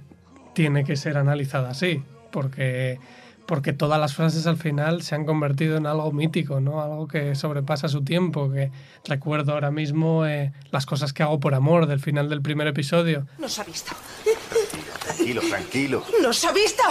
tiene 0.54 0.84
que 0.84 0.96
ser 0.96 1.18
analizada 1.18 1.72
así, 1.72 2.04
porque, 2.32 3.00
porque 3.46 3.74
todas 3.74 4.00
las 4.00 4.14
frases 4.14 4.48
al 4.48 4.58
final 4.58 5.02
se 5.02 5.16
han 5.16 5.26
convertido 5.26 5.78
en 5.78 5.86
algo 5.86 6.12
mítico, 6.12 6.60
¿no? 6.60 6.82
Algo 6.82 7.08
que 7.08 7.36
sobrepasa 7.36 7.88
su 7.88 8.04
tiempo, 8.04 8.52
que 8.52 8.72
recuerdo 9.06 9.54
ahora 9.54 9.72
mismo 9.72 10.26
eh, 10.26 10.54
las 10.72 10.86
cosas 10.86 11.14
que 11.14 11.24
hago 11.24 11.40
por 11.40 11.54
amor 11.54 11.88
del 11.88 12.00
final 12.00 12.30
del 12.30 12.42
primer 12.42 12.68
episodio. 12.68 13.28
Nos 13.38 13.60
ha 13.60 13.64
visto. 13.64 13.94
Tranquilo, 15.04 15.42
tranquilo. 15.50 16.04
Nos 16.22 16.44
ha 16.46 16.52
visto. 16.52 16.84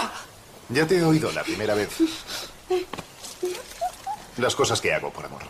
Ya 0.69 0.87
te 0.87 0.97
he 0.97 1.03
oído 1.03 1.31
la 1.31 1.43
primera 1.43 1.73
vez. 1.73 1.89
Las 4.37 4.55
cosas 4.55 4.81
que 4.81 4.93
hago 4.93 5.11
por 5.11 5.25
amor. 5.25 5.41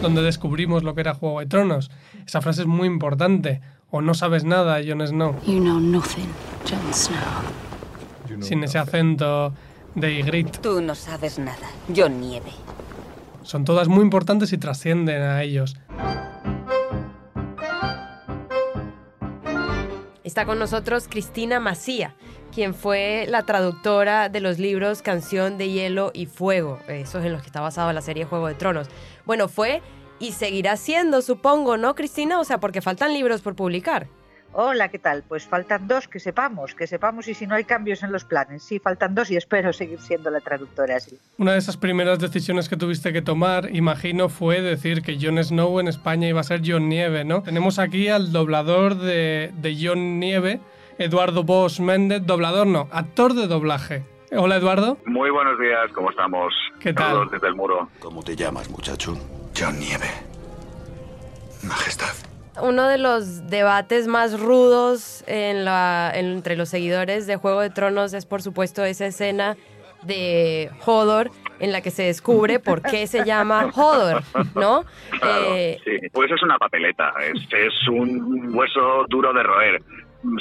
donde 0.00 0.22
descubrimos 0.22 0.82
lo 0.82 0.94
que 0.94 1.02
era 1.02 1.14
Juego 1.14 1.40
de 1.40 1.46
Tronos. 1.46 1.90
Esa 2.26 2.40
frase 2.40 2.62
es 2.62 2.66
muy 2.66 2.86
importante. 2.86 3.60
O 3.90 4.00
no 4.00 4.14
sabes 4.14 4.44
nada, 4.44 4.80
Jon 4.86 5.06
Snow. 5.06 5.34
You 5.44 5.58
know 5.60 5.80
nothing, 5.80 6.28
Jon 6.68 6.94
Snow. 6.94 7.69
Sin 8.40 8.62
ese 8.64 8.78
acento 8.78 9.52
de 9.94 10.14
Ygritte. 10.14 10.58
Tú 10.60 10.80
no 10.80 10.94
sabes 10.94 11.38
nada. 11.38 11.68
Yo 11.88 12.08
nieve. 12.08 12.50
Son 13.42 13.64
todas 13.64 13.88
muy 13.88 14.02
importantes 14.02 14.52
y 14.52 14.58
trascienden 14.58 15.22
a 15.22 15.42
ellos. 15.42 15.76
Está 20.22 20.46
con 20.46 20.60
nosotros 20.60 21.08
Cristina 21.08 21.58
Macía, 21.58 22.14
quien 22.54 22.74
fue 22.74 23.26
la 23.28 23.42
traductora 23.42 24.28
de 24.28 24.40
los 24.40 24.60
libros 24.60 25.02
Canción 25.02 25.58
de 25.58 25.70
Hielo 25.70 26.12
y 26.14 26.26
Fuego, 26.26 26.78
esos 26.86 27.24
en 27.24 27.32
los 27.32 27.42
que 27.42 27.48
está 27.48 27.60
basada 27.60 27.92
la 27.92 28.00
serie 28.00 28.24
Juego 28.24 28.46
de 28.46 28.54
Tronos. 28.54 28.86
Bueno, 29.26 29.48
fue 29.48 29.82
y 30.20 30.32
seguirá 30.32 30.76
siendo, 30.76 31.22
supongo, 31.22 31.76
¿no, 31.78 31.96
Cristina? 31.96 32.38
O 32.38 32.44
sea, 32.44 32.60
porque 32.60 32.80
faltan 32.80 33.12
libros 33.12 33.40
por 33.40 33.56
publicar. 33.56 34.06
Hola, 34.52 34.88
¿qué 34.88 34.98
tal? 34.98 35.22
Pues 35.26 35.46
faltan 35.46 35.86
dos 35.86 36.08
que 36.08 36.18
sepamos, 36.18 36.74
que 36.74 36.88
sepamos 36.88 37.28
y 37.28 37.34
si 37.34 37.46
no 37.46 37.54
hay 37.54 37.64
cambios 37.64 38.02
en 38.02 38.10
los 38.10 38.24
planes. 38.24 38.64
Sí, 38.64 38.80
faltan 38.80 39.14
dos 39.14 39.30
y 39.30 39.36
espero 39.36 39.72
seguir 39.72 40.00
siendo 40.00 40.28
la 40.30 40.40
traductora 40.40 40.96
así. 40.96 41.16
Una 41.38 41.52
de 41.52 41.58
esas 41.58 41.76
primeras 41.76 42.18
decisiones 42.18 42.68
que 42.68 42.76
tuviste 42.76 43.12
que 43.12 43.22
tomar, 43.22 43.70
imagino, 43.74 44.28
fue 44.28 44.60
decir 44.60 45.02
que 45.02 45.18
Jon 45.20 45.42
Snow 45.42 45.78
en 45.78 45.86
España 45.86 46.28
iba 46.28 46.40
a 46.40 46.44
ser 46.44 46.62
John 46.66 46.88
Nieve, 46.88 47.24
¿no? 47.24 47.42
Tenemos 47.42 47.78
aquí 47.78 48.08
al 48.08 48.32
doblador 48.32 48.96
de, 48.96 49.52
de 49.54 49.78
John 49.80 50.18
Nieve, 50.18 50.60
Eduardo 50.98 51.44
Bosch 51.44 51.78
Méndez, 51.78 52.26
doblador 52.26 52.66
no, 52.66 52.88
actor 52.90 53.34
de 53.34 53.46
doblaje. 53.46 54.04
Hola 54.32 54.56
Eduardo. 54.56 54.98
Muy 55.06 55.30
buenos 55.30 55.58
días, 55.58 55.90
¿cómo 55.94 56.10
estamos? 56.10 56.52
¿Qué 56.80 56.92
tal? 56.92 57.30
Desde 57.30 57.46
el 57.46 57.54
muro. 57.54 57.88
¿Cómo 58.00 58.22
te 58.22 58.34
llamas, 58.34 58.68
muchacho? 58.68 59.16
John 59.56 59.78
Nieve. 59.78 60.06
Majestad. 61.62 62.29
Uno 62.62 62.88
de 62.88 62.98
los 62.98 63.48
debates 63.48 64.06
más 64.06 64.38
rudos 64.40 65.24
en 65.26 65.64
la, 65.64 66.10
entre 66.14 66.56
los 66.56 66.68
seguidores 66.68 67.26
de 67.26 67.36
Juego 67.36 67.60
de 67.60 67.70
Tronos 67.70 68.12
es, 68.14 68.26
por 68.26 68.42
supuesto, 68.42 68.84
esa 68.84 69.06
escena 69.06 69.56
de 70.02 70.70
Hodor 70.86 71.30
en 71.58 71.72
la 71.72 71.82
que 71.82 71.90
se 71.90 72.04
descubre 72.04 72.58
por 72.58 72.80
qué 72.80 73.06
se 73.06 73.24
llama 73.24 73.70
Hodor, 73.74 74.22
¿no? 74.54 74.84
Claro, 75.10 75.54
Eh, 75.54 75.78
sí. 75.84 76.08
Pues 76.12 76.30
es 76.30 76.42
una 76.42 76.58
papeleta, 76.58 77.12
es, 77.22 77.42
es 77.52 77.88
un 77.88 78.54
hueso 78.54 79.04
duro 79.08 79.32
de 79.34 79.42
roer. 79.42 79.82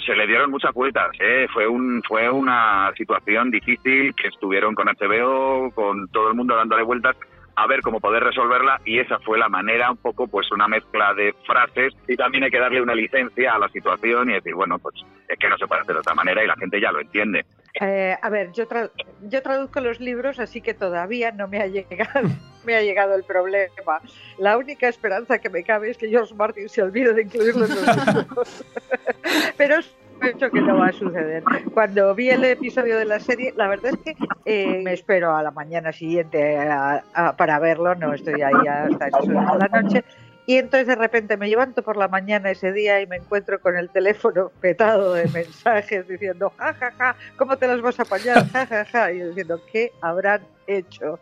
Se 0.06 0.14
le 0.16 0.28
dieron 0.28 0.52
muchas 0.52 0.74
vueltas, 0.74 1.10
¿eh? 1.20 1.48
fue, 1.54 1.68
un, 1.68 2.02
fue 2.08 2.30
una 2.30 2.92
situación 2.98 3.50
difícil 3.52 4.14
que 4.16 4.28
estuvieron 4.28 4.76
con 4.76 4.88
HBO, 4.88 5.72
con 5.72 6.08
todo 6.10 6.30
el 6.30 6.36
mundo 6.36 6.56
dándole 6.56 6.84
vueltas 6.84 7.16
a 7.64 7.68
ver 7.68 7.82
cómo 7.82 8.00
poder 8.00 8.24
resolverla 8.24 8.80
y 8.86 9.00
esa 9.00 9.20
fue 9.20 9.38
la 9.38 9.50
manera, 9.50 9.92
un 9.92 9.98
poco 9.98 10.28
pues 10.28 10.52
una 10.52 10.68
mezcla 10.68 11.14
de 11.14 11.34
frases 11.46 11.94
y 12.08 12.16
también 12.16 12.44
hay 12.44 12.52
que 12.52 12.60
darle 12.60 12.82
una 12.82 12.96
licencia 12.96 13.54
a 13.54 13.60
la 13.60 13.70
situación 13.70 14.30
y 14.30 14.34
decir, 14.34 14.56
bueno, 14.56 14.80
pues 14.80 14.96
es 15.28 15.38
que 15.38 15.50
no 15.50 15.58
se 15.58 15.68
puede 15.68 15.82
hacer 15.82 15.96
de 15.96 16.00
otra 16.02 16.16
manera 16.16 16.44
y 16.44 16.48
la 16.48 16.56
gente 16.56 16.80
ya 16.82 16.92
lo 16.92 17.00
entiende. 17.02 17.46
Eh, 17.82 18.18
a 18.20 18.30
ver, 18.30 18.52
yo, 18.52 18.68
tra- 18.68 18.92
yo 19.22 19.42
traduzco 19.44 19.80
los 19.80 20.00
libros, 20.00 20.40
así 20.40 20.60
que 20.62 20.74
todavía 20.74 21.32
no 21.32 21.48
me 21.48 21.60
ha 21.62 21.68
llegado 21.68 22.28
me 22.66 22.76
ha 22.76 22.82
llegado 22.82 23.16
el 23.16 23.24
problema. 23.24 24.02
La 24.38 24.58
única 24.58 24.88
esperanza 24.90 25.40
que 25.40 25.50
me 25.50 25.64
cabe 25.64 25.92
es 25.92 25.98
que 25.98 26.10
George 26.10 26.34
Martin 26.36 26.68
se 26.68 26.82
olvide 26.82 27.14
de 27.14 27.22
incluirlo 27.24 27.66
en 27.66 27.76
los 27.76 28.16
libros. 28.16 28.66
Pero 29.58 29.78
hecho 30.28 30.50
que 30.52 30.62
no 30.62 30.78
va 30.78 30.88
a 30.88 30.92
suceder. 30.94 31.44
Cuando 31.74 32.14
vi 32.16 32.30
el 32.30 32.44
episodio 32.44 32.98
de 32.98 33.06
la 33.06 33.20
serie, 33.20 33.54
la 33.56 33.68
verdad 33.68 33.94
es 33.94 33.98
que 34.00 34.16
eh, 34.46 34.82
me 34.84 34.94
espero 34.94 35.36
a 35.36 35.44
la 35.44 35.52
mañana 35.52 35.92
siguiente 35.92 36.58
a- 36.58 37.04
a- 37.14 37.38
para 37.38 37.60
verlo, 37.60 37.96
no 37.96 38.14
estoy 38.14 38.42
ahí 38.42 38.68
hasta 38.68 39.08
esas 39.08 39.28
horas 39.28 39.54
de 39.54 39.58
la 39.70 39.82
noche. 39.82 40.04
Y 40.46 40.58
entonces 40.58 40.88
de 40.88 40.96
repente 40.96 41.38
me 41.38 41.48
levanto 41.48 41.84
por 41.84 41.96
la 41.96 42.08
mañana 42.08 42.50
ese 42.50 42.74
día 42.74 43.00
y 43.02 43.06
me 43.08 43.18
encuentro 43.18 43.60
con 43.62 43.78
el 43.78 43.90
teléfono 43.92 44.52
petado 44.60 45.14
de 45.14 45.28
mensajes 45.28 46.08
diciendo, 46.08 46.52
ja, 46.58 46.74
ja, 46.74 46.92
ja, 46.98 47.16
¿cómo 47.38 47.56
te 47.58 47.68
las 47.68 47.80
vas 47.82 48.00
a 48.00 48.04
apañar? 48.04 48.48
Ja, 48.52 48.66
ja, 48.66 48.84
ja. 48.86 49.12
Y 49.12 49.20
yo 49.20 49.28
diciendo, 49.28 49.62
¿qué 49.72 49.92
habrán 50.02 50.42
hecho? 50.66 51.20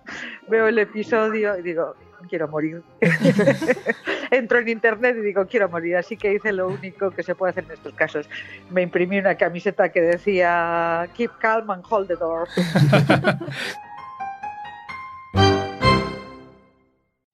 Veo 0.48 0.68
el 0.70 0.80
episodio 0.80 1.58
y 1.58 1.62
digo, 1.62 1.94
quiero 2.30 2.48
morir. 2.48 2.84
Entro 4.32 4.60
en 4.60 4.70
internet 4.70 5.16
y 5.20 5.22
digo, 5.22 5.46
quiero 5.48 5.70
morir. 5.70 5.98
Así 5.98 6.18
que 6.18 6.34
hice 6.34 6.52
lo 6.52 6.68
único 6.68 7.12
que 7.12 7.24
se 7.24 7.36
puede 7.36 7.52
hacer 7.52 7.66
en 7.66 7.72
estos 7.72 7.94
casos. 7.94 8.30
Me 8.70 8.82
imprimí 8.82 9.20
una 9.20 9.36
camiseta 9.36 9.90
que 9.90 10.02
decía, 10.02 11.08
keep 11.16 11.32
calm 11.40 11.70
and 11.72 11.84
hold 11.90 12.08
the 12.08 12.16
door. 12.16 12.48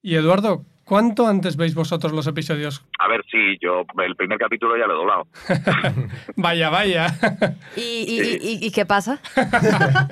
Y 0.05 0.15
Eduardo, 0.17 0.65
¿cuánto 0.83 1.27
antes 1.27 1.55
veis 1.55 1.75
vosotros 1.75 2.11
los 2.11 2.27
episodios? 2.27 2.83
A 3.03 3.07
ver 3.09 3.23
si 3.29 3.57
yo 3.61 3.83
el 4.03 4.15
primer 4.15 4.37
capítulo 4.39 4.77
ya 4.77 4.87
lo 4.87 4.93
he 4.93 4.97
doblado. 4.97 5.27
Vaya, 6.37 6.69
vaya. 6.69 7.07
¿Y, 7.75 7.81
y- 7.81 8.37
y- 8.41 8.65
y 8.67 8.71
qué 8.71 8.85
pasa? 8.85 9.19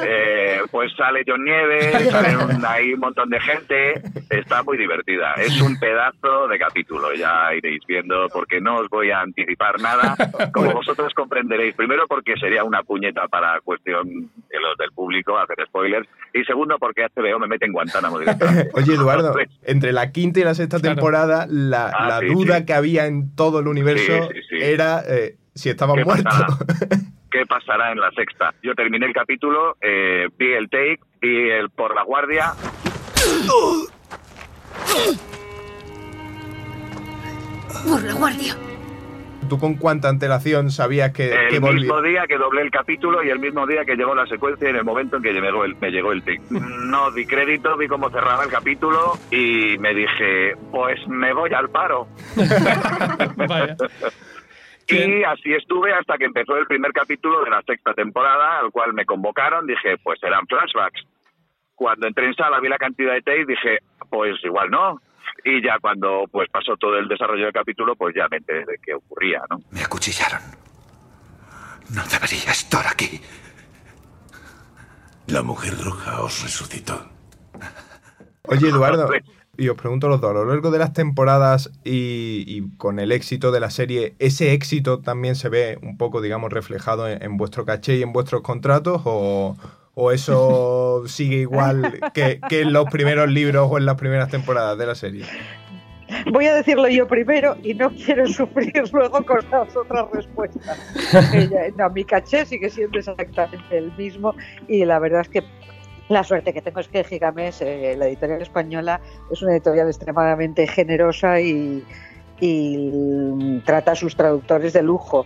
Eh, 0.04 0.60
pues 0.72 0.92
sale 0.98 1.24
John 1.26 1.44
Nieve, 1.44 1.92
sale 2.10 2.36
un- 2.38 2.66
ahí 2.66 2.94
un 2.94 3.00
montón 3.00 3.30
de 3.30 3.40
gente, 3.40 4.02
está 4.30 4.64
muy 4.64 4.78
divertida. 4.78 5.34
Es 5.36 5.60
un 5.62 5.78
pedazo 5.80 6.48
de 6.48 6.60
capítulo, 6.60 7.14
ya 7.14 7.54
iréis 7.56 7.82
viendo, 7.88 8.28
porque 8.30 8.60
no 8.62 8.78
os 8.78 8.90
voy 8.90 9.12
a 9.12 9.22
anticipar 9.22 9.80
nada, 9.80 10.16
como 10.54 10.72
vosotros 10.74 11.14
comprenderéis. 11.14 11.76
Primero 11.76 12.06
porque 12.08 12.36
sería 12.40 12.64
una 12.64 12.84
puñeta 12.84 13.28
para 13.28 13.60
cuestión 13.62 14.08
de 14.50 14.60
los 14.60 14.78
del 14.78 14.92
público 14.92 15.38
hacer 15.38 15.58
spoilers, 15.68 16.08
y 16.34 16.44
segundo 16.44 16.78
porque 16.80 17.06
HBO 17.16 17.40
me 17.40 17.48
mete 17.48 17.66
en 17.66 17.74
Guantánamo 17.74 18.20
directamente. 18.20 18.70
Oye, 18.74 18.94
Eduardo, 18.96 19.34
entre 19.64 19.92
la 19.92 20.12
quinta 20.12 20.40
y 20.40 20.44
la 20.44 20.54
sexta 20.56 20.80
temporada, 20.80 21.46
la, 21.50 21.92
Ah, 21.94 22.08
la 22.08 22.20
sí, 22.20 22.28
duda 22.28 22.60
sí. 22.60 22.66
que 22.66 22.74
había 22.82 23.06
en 23.08 23.36
todo 23.36 23.60
el 23.60 23.68
universo 23.68 24.28
Sí, 24.32 24.34
sí, 24.34 24.42
sí. 24.50 24.56
era 24.62 25.02
eh, 25.08 25.38
si 25.56 25.70
estaban 25.70 25.96
¿Qué 25.98 26.06
muertos. 26.06 26.26
pasará? 26.26 26.48
¿Qué 27.32 27.46
pasará 27.48 27.92
en 27.94 28.00
la 28.00 28.12
sexta? 28.12 28.54
Yo 28.62 28.76
terminé 28.76 29.06
el 29.06 29.14
capítulo, 29.14 29.78
eh, 29.82 30.28
vi 30.38 30.52
el 30.54 30.70
take, 30.70 31.00
vi 31.22 31.50
el 31.50 31.70
por 31.70 31.96
la 31.96 32.04
guardia. 32.04 32.54
Por 37.88 38.04
la 38.04 38.14
guardia. 38.14 38.56
¿Tú 39.52 39.60
con 39.60 39.76
cuánta 39.76 40.08
antelación 40.08 40.72
sabías 40.72 41.12
que, 41.12 41.30
que 41.50 41.56
El 41.58 41.60
volvía? 41.60 41.82
mismo 41.82 42.02
día 42.02 42.26
que 42.26 42.38
doblé 42.38 42.62
el 42.62 42.72
capítulo 42.72 43.22
y 43.22 43.30
el 43.32 43.40
mismo 43.40 43.68
día 43.68 43.84
que 43.84 43.98
llegó 43.98 44.16
la 44.16 44.26
secuencia 44.26 44.68
y 44.68 44.70
en 44.70 44.78
el 44.78 44.86
momento 44.86 45.18
en 45.18 45.24
que 45.24 45.34
me 45.34 45.42
llegó 45.42 45.66
el, 45.66 45.76
me 45.76 45.92
llegó 45.92 46.14
el 46.14 46.24
tic. 46.24 46.40
No 46.52 47.12
di 47.12 47.26
crédito, 47.26 47.76
vi 47.76 47.90
cómo 47.90 48.10
cerraba 48.10 48.46
el 48.46 48.50
capítulo 48.50 49.20
y 49.30 49.78
me 49.80 49.94
dije, 49.94 50.56
pues 50.72 51.06
me 51.10 51.34
voy 51.34 51.54
al 51.54 51.70
paro. 51.70 52.08
Vaya. 53.36 53.76
Y 54.88 55.24
así 55.26 55.54
estuve 55.54 55.94
hasta 55.94 56.18
que 56.18 56.24
empezó 56.24 56.56
el 56.56 56.66
primer 56.66 56.94
capítulo 56.94 57.44
de 57.44 57.50
la 57.50 57.62
sexta 57.64 57.94
temporada, 57.94 58.60
al 58.60 58.72
cual 58.72 58.94
me 58.94 59.06
convocaron, 59.06 59.68
dije, 59.68 59.98
pues 60.02 60.24
eran 60.24 60.48
flashbacks. 60.48 61.04
Cuando 61.76 62.08
entré 62.08 62.28
en 62.28 62.36
sala 62.36 62.62
vi 62.62 62.70
la 62.70 62.78
cantidad 62.78 63.12
de 63.12 63.22
take, 63.22 63.46
dije, 63.46 63.80
pues 64.10 64.38
igual 64.46 64.70
no. 64.72 65.02
Y 65.44 65.64
ya 65.64 65.80
cuando 65.80 66.26
pues 66.32 66.50
pasó 66.50 66.78
todo 66.78 66.98
el 66.98 67.08
desarrollo 67.08 67.46
del 67.46 67.54
capítulo, 67.54 67.96
pues 67.96 68.16
ya 68.16 68.28
me 68.30 68.38
enteré 68.38 68.66
de 68.66 68.78
qué 68.84 68.94
ocurría, 68.94 69.42
¿no? 69.50 69.60
Me 69.72 69.82
acuchillaron. 69.82 70.42
No 71.96 72.04
debería 72.06 72.52
estar 72.52 72.86
aquí. 72.88 73.20
La 75.28 75.42
mujer 75.42 75.74
roja 75.84 76.22
os 76.22 76.44
resucitó. 76.44 77.10
Oye, 78.44 78.70
Eduardo, 78.70 79.10
y 79.58 79.70
os 79.70 79.78
pregunto 79.78 80.08
los 80.08 80.22
dos, 80.22 80.32
a 80.32 80.34
lo 80.34 80.46
largo 80.46 80.72
de 80.72 80.80
las 80.80 80.94
temporadas 80.94 81.72
y, 81.84 82.44
y 82.48 82.78
con 82.78 83.00
el 83.00 83.12
éxito 83.12 83.52
de 83.52 83.60
la 83.60 83.70
serie, 83.70 84.16
¿ese 84.20 84.54
éxito 84.54 85.00
también 85.00 85.36
se 85.36 85.50
ve 85.50 85.80
un 85.82 85.98
poco, 85.98 86.22
digamos, 86.22 86.52
reflejado 86.52 87.08
en, 87.08 87.22
en 87.24 87.38
vuestro 87.38 87.66
caché 87.66 87.98
y 87.98 88.04
en 88.04 88.14
vuestros 88.14 88.42
contratos? 88.42 89.02
¿O, 89.06 89.58
o 89.96 90.12
eso 90.12 91.04
sigue 91.08 91.38
igual 91.38 92.00
que, 92.14 92.40
que 92.48 92.62
en 92.62 92.74
los 92.74 92.86
primeros 92.90 93.30
libros 93.30 93.68
o 93.70 93.78
en 93.78 93.86
las 93.86 93.96
primeras 93.96 94.30
temporadas 94.30 94.78
de 94.78 94.86
la 94.86 94.96
serie? 94.96 95.26
Voy 96.32 96.46
a 96.46 96.56
decirlo 96.56 96.88
yo 96.88 97.08
primero 97.08 97.58
y 97.64 97.74
no 97.74 97.90
quiero 97.92 98.28
sufrir 98.28 98.74
luego 98.92 99.26
con 99.26 99.40
las 99.50 99.76
otras 99.76 100.10
respuestas. 100.12 100.78
No, 101.78 101.90
mi 101.90 102.04
caché 102.04 102.46
sigue 102.46 102.70
siendo 102.70 103.00
exactamente 103.00 103.78
el 103.78 103.92
mismo 103.98 104.36
y 104.68 104.86
la 104.86 105.00
verdad 105.00 105.22
es 105.22 105.30
que 105.30 105.44
la 106.10 106.24
suerte 106.24 106.54
que 106.54 106.62
tengo 106.62 106.82
es 106.82 106.88
que 106.90 107.04
Gigames, 107.04 107.62
eh, 107.62 107.96
la 107.98 108.08
editorial 108.08 108.42
española, 108.42 109.00
es 109.32 109.42
una 109.42 109.54
editorial 109.54 109.88
extremadamente 109.88 110.68
generosa 110.68 111.40
y, 111.40 111.84
y 112.42 113.62
trata 113.66 113.94
a 113.94 113.96
sus 113.96 114.16
traductores 114.16 114.74
de 114.74 114.84
lujo. 114.84 115.26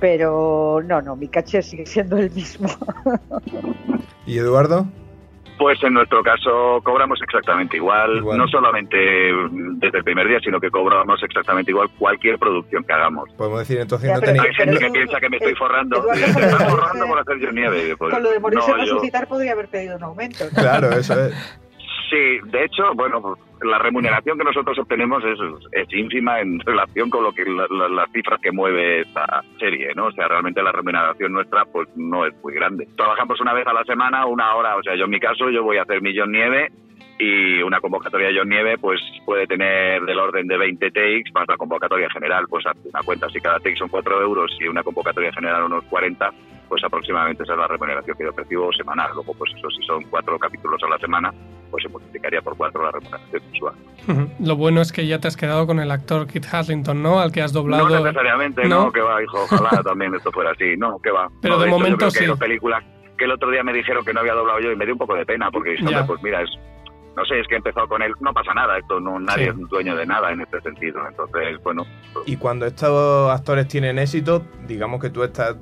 Pero 0.00 0.80
no, 0.84 1.02
no, 1.02 1.16
mi 1.16 1.28
caché 1.28 1.62
sigue 1.62 1.86
siendo 1.86 2.16
el 2.18 2.30
mismo. 2.30 2.68
¿Y 4.26 4.38
Eduardo? 4.38 4.86
Pues 5.58 5.82
en 5.82 5.92
nuestro 5.94 6.22
caso 6.22 6.80
cobramos 6.84 7.18
exactamente 7.20 7.78
igual, 7.78 8.22
no 8.24 8.46
solamente 8.46 8.96
desde 9.80 9.98
el 9.98 10.04
primer 10.04 10.28
día, 10.28 10.38
sino 10.38 10.60
que 10.60 10.70
cobramos 10.70 11.20
exactamente 11.20 11.72
igual 11.72 11.88
cualquier 11.98 12.38
producción 12.38 12.84
que 12.84 12.92
hagamos. 12.92 13.28
Podemos 13.36 13.58
decir 13.58 13.80
entonces 13.80 14.08
Ya, 14.08 14.14
no 14.14 14.20
tenéis... 14.20 14.44
Hay 14.44 14.54
gente 14.54 14.78
que 14.78 14.90
piensa 14.92 15.18
que 15.18 15.28
me 15.28 15.36
estoy 15.38 15.54
forrando. 15.56 16.00
Lo 16.00 16.12
de 16.12 16.24
estás 16.24 16.36
morirse- 16.36 16.70
forrando 16.70 17.06
por 17.08 17.18
hacer 17.18 17.38
yo 17.40 17.50
nieve. 17.50 17.96
Pues, 17.96 18.14
Con 18.14 18.22
lo 18.22 18.30
de 18.30 18.38
morirse 18.38 18.70
no, 18.70 18.76
yo- 18.76 18.82
resucitar 18.84 19.26
podría 19.26 19.52
haber 19.52 19.66
pedido 19.68 19.96
un 19.96 20.02
aumento. 20.04 20.44
¿no? 20.44 20.50
Claro, 20.62 20.90
eso 20.92 21.24
es. 21.26 21.34
Sí, 22.08 22.38
de 22.50 22.64
hecho, 22.64 22.94
bueno, 22.94 23.36
la 23.62 23.78
remuneración 23.78 24.38
que 24.38 24.44
nosotros 24.44 24.78
obtenemos 24.78 25.22
es, 25.24 25.38
es 25.72 25.92
ínfima 25.92 26.40
en 26.40 26.60
relación 26.60 27.10
con 27.10 27.22
lo 27.24 27.32
que 27.32 27.44
la- 27.44 27.66
la- 27.70 27.88
las 27.88 28.10
cifras 28.12 28.40
que 28.40 28.52
mueve 28.52 29.00
esta 29.00 29.42
serie, 29.58 29.92
¿no? 29.94 30.06
O 30.06 30.12
sea, 30.12 30.28
realmente 30.28 30.62
la 30.62 30.72
remuneración 30.72 31.32
nuestra 31.32 31.64
pues 31.64 31.88
no 31.96 32.26
es 32.26 32.34
muy 32.42 32.54
grande. 32.54 32.88
Trabajamos 32.96 33.40
una 33.40 33.52
vez 33.54 33.66
a 33.66 33.72
la 33.72 33.84
semana, 33.84 34.26
una 34.26 34.54
hora, 34.54 34.76
o 34.76 34.82
sea, 34.82 34.94
yo 34.96 35.04
en 35.04 35.10
mi 35.10 35.20
caso 35.20 35.50
yo 35.50 35.62
voy 35.62 35.76
a 35.78 35.82
hacer 35.82 36.00
Millón 36.02 36.32
Nieve 36.32 36.70
y 37.20 37.60
una 37.62 37.80
convocatoria 37.80 38.28
de 38.28 38.38
John 38.38 38.48
Nieve 38.48 38.78
pues 38.78 39.00
puede 39.26 39.46
tener 39.48 40.02
del 40.02 40.18
orden 40.20 40.46
de 40.46 40.56
20 40.56 40.90
takes 40.92 41.32
más 41.34 41.48
la 41.48 41.56
convocatoria 41.56 42.08
general, 42.10 42.44
pues 42.48 42.64
haz 42.66 42.76
una 42.84 43.02
cuenta, 43.02 43.28
si 43.28 43.40
cada 43.40 43.58
take 43.58 43.74
son 43.76 43.88
4 43.88 44.22
euros 44.22 44.56
y 44.60 44.68
una 44.68 44.84
convocatoria 44.84 45.32
general 45.32 45.64
unos 45.64 45.82
40, 45.86 46.30
pues 46.68 46.82
aproximadamente 46.84 47.42
esa 47.42 47.52
es 47.52 47.58
la 47.58 47.66
remuneración 47.66 48.16
que 48.16 48.24
yo 48.24 48.32
percibo 48.32 48.72
semanal. 48.72 49.10
Luego, 49.14 49.34
pues 49.34 49.52
eso 49.56 49.68
si 49.70 49.86
son 49.86 50.02
cuatro 50.04 50.38
capítulos 50.38 50.80
a 50.84 50.88
la 50.88 50.98
semana, 50.98 51.32
pues 51.70 51.82
se 51.82 51.88
multiplicaría 51.88 52.42
por 52.42 52.56
cuatro 52.56 52.82
la 52.82 52.92
remuneración 52.92 53.42
mensual. 53.50 53.74
Lo 54.40 54.56
bueno 54.56 54.80
es 54.80 54.92
que 54.92 55.06
ya 55.06 55.18
te 55.18 55.28
has 55.28 55.36
quedado 55.36 55.66
con 55.66 55.80
el 55.80 55.90
actor 55.90 56.26
Kit 56.26 56.46
Haslington, 56.50 57.02
¿no? 57.02 57.20
Al 57.20 57.32
que 57.32 57.42
has 57.42 57.52
doblado. 57.52 57.88
No 57.88 58.00
necesariamente, 58.00 58.66
no, 58.68 58.92
que 58.92 59.00
va, 59.00 59.22
hijo, 59.22 59.38
ojalá 59.44 59.82
también 59.84 60.14
esto 60.14 60.30
fuera 60.32 60.50
así, 60.52 60.76
no, 60.76 60.98
que 60.98 61.10
va. 61.10 61.28
Pero 61.42 61.54
No, 61.54 61.60
de 61.60 61.66
hecho, 61.66 61.76
yo 61.76 61.78
momento 61.78 61.98
creo 61.98 62.10
que 62.10 62.18
sí. 62.18 62.24
hay 62.24 62.28
dos 62.28 62.38
películas 62.38 62.84
que 63.18 63.24
el 63.24 63.32
otro 63.32 63.50
día 63.50 63.62
me 63.64 63.72
dijeron 63.72 64.04
que 64.04 64.14
no 64.14 64.20
había 64.20 64.34
doblado 64.34 64.60
yo 64.60 64.72
y 64.72 64.76
me 64.76 64.84
dio 64.84 64.94
un 64.94 64.98
poco 64.98 65.14
de 65.14 65.26
pena 65.26 65.50
porque 65.50 65.70
dije, 65.70 65.84
pues 66.06 66.22
mira, 66.22 66.42
es, 66.42 66.50
no 67.18 67.24
sé, 67.24 67.40
es 67.40 67.48
que 67.48 67.54
he 67.54 67.58
empezado 67.58 67.88
con 67.88 68.00
él, 68.02 68.12
no 68.20 68.32
pasa 68.32 68.54
nada, 68.54 68.78
esto 68.78 69.00
no, 69.00 69.18
nadie 69.18 69.46
Sí. 69.46 69.50
es 69.50 69.68
dueño 69.68 69.96
de 69.96 70.06
nada 70.06 70.30
en 70.30 70.40
este 70.40 70.60
sentido, 70.60 71.00
entonces, 71.08 71.60
bueno, 71.64 71.84
Y 72.26 72.36
cuando 72.36 72.66
estos 72.66 73.30
actores 73.30 73.66
tienen 73.68 73.98
éxito, 73.98 74.42
digamos 74.66 75.00
que 75.00 75.10
tú 75.10 75.22
estás, 75.24 75.56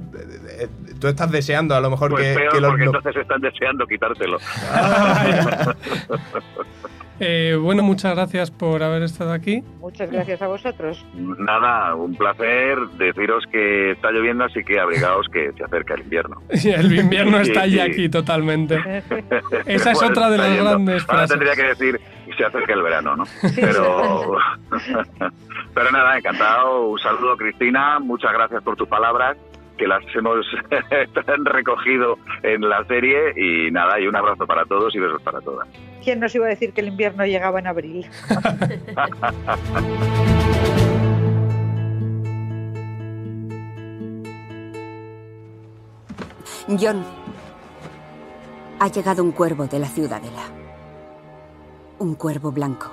tú 1.00 1.08
estás 1.08 1.30
deseando 1.30 1.74
a 1.74 1.80
lo 1.80 1.90
mejor 1.90 2.10
pues 2.10 2.24
que, 2.24 2.34
peor 2.40 2.52
que 2.52 2.60
los- 2.60 2.70
porque 2.70 2.84
lo- 2.84 2.90
entonces 2.96 3.22
están 3.22 3.40
deseando 3.40 3.86
quitártelo. 3.86 4.38
Eh, 7.18 7.56
bueno, 7.60 7.82
muchas 7.82 8.14
gracias 8.14 8.50
por 8.50 8.82
haber 8.82 9.02
estado 9.02 9.32
aquí. 9.32 9.62
Muchas 9.80 10.10
gracias 10.10 10.42
a 10.42 10.48
vosotros. 10.48 11.04
Nada, 11.14 11.94
un 11.94 12.14
placer 12.14 12.78
deciros 12.98 13.44
que 13.50 13.92
está 13.92 14.10
lloviendo, 14.10 14.44
así 14.44 14.62
que 14.62 14.78
abrigaos 14.78 15.26
que 15.32 15.50
se 15.52 15.64
acerca 15.64 15.94
el 15.94 16.02
invierno. 16.02 16.42
El 16.64 16.92
invierno 16.98 17.38
está 17.40 17.64
Sí, 17.64 17.70
ya 17.76 17.84
sí. 17.86 17.90
aquí 17.92 18.08
totalmente. 18.08 18.76
Esa 19.66 19.92
es 19.92 19.98
Bueno, 19.98 20.10
otra 20.10 20.30
de 20.30 20.38
las 20.38 20.48
yendo. 20.50 20.64
grandes 20.64 21.02
Ahora 21.08 21.26
frases. 21.26 21.30
tendría 21.30 21.54
que 21.54 21.62
decir 21.68 22.00
se 22.36 22.44
acerca 22.44 22.74
el 22.74 22.82
verano, 22.82 23.16
¿no? 23.16 23.24
Pero, 23.54 24.36
pero 25.74 25.90
nada, 25.90 26.18
encantado. 26.18 26.88
Un 26.88 26.98
saludo, 26.98 27.34
Cristina. 27.36 27.98
Muchas 27.98 28.30
gracias 28.34 28.62
por 28.62 28.76
tus 28.76 28.86
palabras, 28.88 29.38
que 29.78 29.86
las 29.86 30.02
hemos 30.14 30.44
recogido 31.44 32.18
en 32.42 32.60
la 32.68 32.84
serie. 32.84 33.32
Y 33.36 33.70
nada, 33.70 33.98
y 34.00 34.06
un 34.06 34.16
abrazo 34.16 34.46
para 34.46 34.66
todos 34.66 34.94
y 34.94 34.98
besos 34.98 35.22
para 35.22 35.40
todas. 35.40 35.66
¿Quién 36.06 36.20
nos 36.20 36.32
iba 36.36 36.46
a 36.46 36.50
decir 36.50 36.72
que 36.72 36.82
el 36.82 36.86
invierno 36.86 37.26
llegaba 37.26 37.58
en 37.58 37.66
abril? 37.66 38.06
John, 46.80 47.04
ha 48.78 48.86
llegado 48.86 49.24
un 49.24 49.32
cuervo 49.32 49.66
de 49.66 49.80
la 49.80 49.88
ciudadela. 49.88 50.44
Un 51.98 52.14
cuervo 52.14 52.52
blanco. 52.52 52.88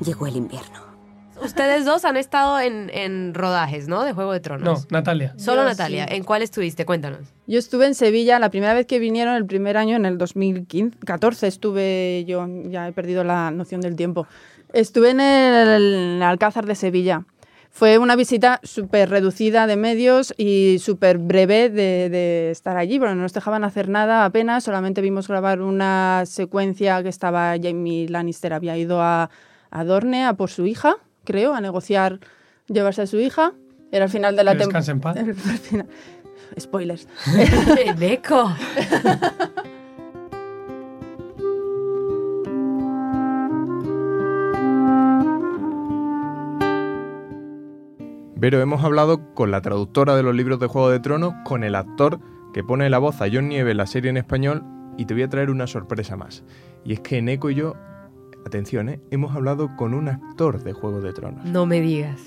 Llegó 0.00 0.26
el 0.26 0.34
invierno. 0.34 0.91
Ustedes 1.44 1.84
dos 1.84 2.04
han 2.04 2.16
estado 2.16 2.60
en, 2.60 2.90
en 2.94 3.34
rodajes, 3.34 3.88
¿no? 3.88 4.04
De 4.04 4.12
Juego 4.12 4.32
de 4.32 4.38
No, 4.38 4.42
Tronos. 4.42 4.86
Natalia. 4.90 5.34
Solo 5.36 5.62
Yo 5.62 5.68
Natalia. 5.68 6.06
sí. 6.08 6.14
¿En 6.14 6.24
cuál 6.24 6.42
estuviste? 6.42 6.84
Cuéntanos. 6.84 7.20
Yo 7.46 7.58
estuve 7.58 7.86
en 7.86 7.94
Sevilla 7.94 8.38
la 8.38 8.50
primera 8.50 8.74
vez 8.74 8.86
que 8.86 8.98
vinieron, 8.98 9.34
el 9.34 9.46
primer 9.46 9.76
año, 9.76 9.96
en 9.96 10.06
el 10.06 10.18
2014 10.18 11.46
estuve 11.46 12.24
yo, 12.26 12.46
ya 12.68 12.88
he 12.88 12.92
perdido 12.92 13.24
la 13.24 13.50
noción 13.50 13.80
del 13.80 13.96
tiempo. 13.96 14.26
Estuve 14.72 15.10
en 15.10 15.20
el 15.20 16.22
Alcázar 16.22 16.66
de 16.66 16.74
Sevilla. 16.74 17.24
Fue 17.74 17.96
una 17.96 18.16
visita 18.16 18.60
súper 18.62 19.08
reducida 19.08 19.66
de 19.66 19.76
medios 19.76 20.34
y 20.36 20.76
súper 20.78 21.16
breve 21.16 21.70
de, 21.70 22.10
de 22.10 22.50
estar 22.50 22.76
allí, 22.76 22.98
porque 22.98 23.14
no 23.14 23.22
nos 23.22 23.32
dejaban 23.32 23.64
hacer 23.64 23.88
nada 23.88 24.26
apenas, 24.26 24.64
solamente 24.64 25.00
vimos 25.00 25.26
grabar 25.26 25.62
una 25.62 26.24
secuencia 26.26 27.02
que 27.02 27.08
estaba 27.08 27.54
Jamie 27.62 28.08
Lannister, 28.10 28.52
había 28.52 28.76
ido 28.76 29.00
a, 29.00 29.30
a 29.70 29.84
Dorne 29.84 30.26
a 30.26 30.34
por 30.34 30.50
su 30.50 30.66
hija, 30.66 30.96
creo, 31.24 31.54
a 31.54 31.60
negociar 31.60 32.20
llevarse 32.66 33.02
a 33.02 33.06
su 33.06 33.18
hija. 33.18 33.52
Era 33.90 34.06
el 34.06 34.10
final 34.10 34.36
de 34.36 34.44
la 34.44 34.52
Que 34.52 34.58
descanse 34.58 34.90
en 34.90 35.00
paz. 35.00 35.14
temporada. 35.14 35.86
Spoilers. 36.58 37.08
Beco. 37.98 38.54
Pero 48.40 48.60
hemos 48.60 48.82
hablado 48.82 49.34
con 49.34 49.52
la 49.52 49.60
traductora 49.60 50.16
de 50.16 50.24
los 50.24 50.34
libros 50.34 50.58
de 50.58 50.66
Juego 50.66 50.90
de 50.90 50.98
Tronos, 50.98 51.32
con 51.44 51.62
el 51.62 51.76
actor 51.76 52.18
que 52.52 52.64
pone 52.64 52.90
la 52.90 52.98
voz 52.98 53.20
a 53.20 53.28
John 53.32 53.48
Nieve 53.48 53.70
en 53.70 53.76
la 53.76 53.86
serie 53.86 54.10
en 54.10 54.16
español, 54.16 54.64
y 54.98 55.06
te 55.06 55.14
voy 55.14 55.22
a 55.22 55.28
traer 55.28 55.48
una 55.48 55.68
sorpresa 55.68 56.16
más. 56.16 56.42
Y 56.84 56.92
es 56.92 57.00
que 57.00 57.18
Eneco 57.18 57.50
y 57.50 57.54
yo, 57.54 57.76
atención, 58.46 58.88
¿eh? 58.88 59.00
hemos 59.10 59.34
hablado 59.34 59.76
con 59.76 59.94
un 59.94 60.08
actor 60.08 60.62
de 60.62 60.72
Juego 60.72 61.00
de 61.00 61.12
Tronos. 61.12 61.44
No 61.44 61.66
me 61.66 61.80
digas. 61.80 62.20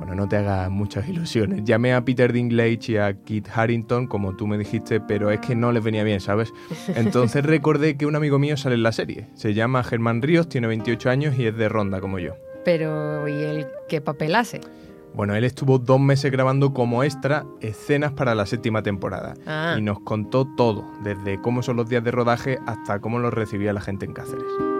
Bueno, 0.00 0.14
no 0.14 0.26
te 0.28 0.36
hagas 0.36 0.70
muchas 0.70 1.06
ilusiones. 1.10 1.62
Llamé 1.62 1.92
a 1.92 2.02
Peter 2.02 2.32
Dinklage 2.32 2.92
y 2.92 2.96
a 2.96 3.12
Kit 3.12 3.48
Harrington, 3.54 4.06
como 4.06 4.34
tú 4.34 4.46
me 4.46 4.56
dijiste, 4.56 4.98
pero 4.98 5.30
es 5.30 5.40
que 5.40 5.54
no 5.54 5.72
les 5.72 5.84
venía 5.84 6.02
bien, 6.04 6.20
¿sabes? 6.20 6.54
Entonces 6.88 7.44
recordé 7.46 7.98
que 7.98 8.06
un 8.06 8.16
amigo 8.16 8.38
mío 8.38 8.56
sale 8.56 8.76
en 8.76 8.82
la 8.82 8.92
serie. 8.92 9.28
Se 9.34 9.52
llama 9.52 9.84
Germán 9.84 10.22
Ríos, 10.22 10.48
tiene 10.48 10.68
28 10.68 11.10
años 11.10 11.38
y 11.38 11.44
es 11.46 11.54
de 11.54 11.68
Ronda, 11.68 12.00
como 12.00 12.18
yo. 12.18 12.32
Pero, 12.64 13.28
¿y 13.28 13.32
él 13.32 13.66
qué 13.90 14.00
papel 14.00 14.36
hace? 14.36 14.62
Bueno, 15.12 15.34
él 15.34 15.44
estuvo 15.44 15.78
dos 15.78 16.00
meses 16.00 16.30
grabando 16.32 16.72
como 16.72 17.04
extra 17.04 17.44
escenas 17.60 18.12
para 18.12 18.34
la 18.34 18.46
séptima 18.46 18.82
temporada. 18.82 19.34
Ah. 19.46 19.74
Y 19.76 19.82
nos 19.82 20.00
contó 20.00 20.46
todo, 20.56 20.84
desde 21.02 21.40
cómo 21.42 21.62
son 21.62 21.76
los 21.76 21.90
días 21.90 22.02
de 22.04 22.10
rodaje 22.10 22.58
hasta 22.66 23.00
cómo 23.00 23.18
los 23.18 23.34
recibía 23.34 23.74
la 23.74 23.82
gente 23.82 24.06
en 24.06 24.14
Cáceres. 24.14 24.79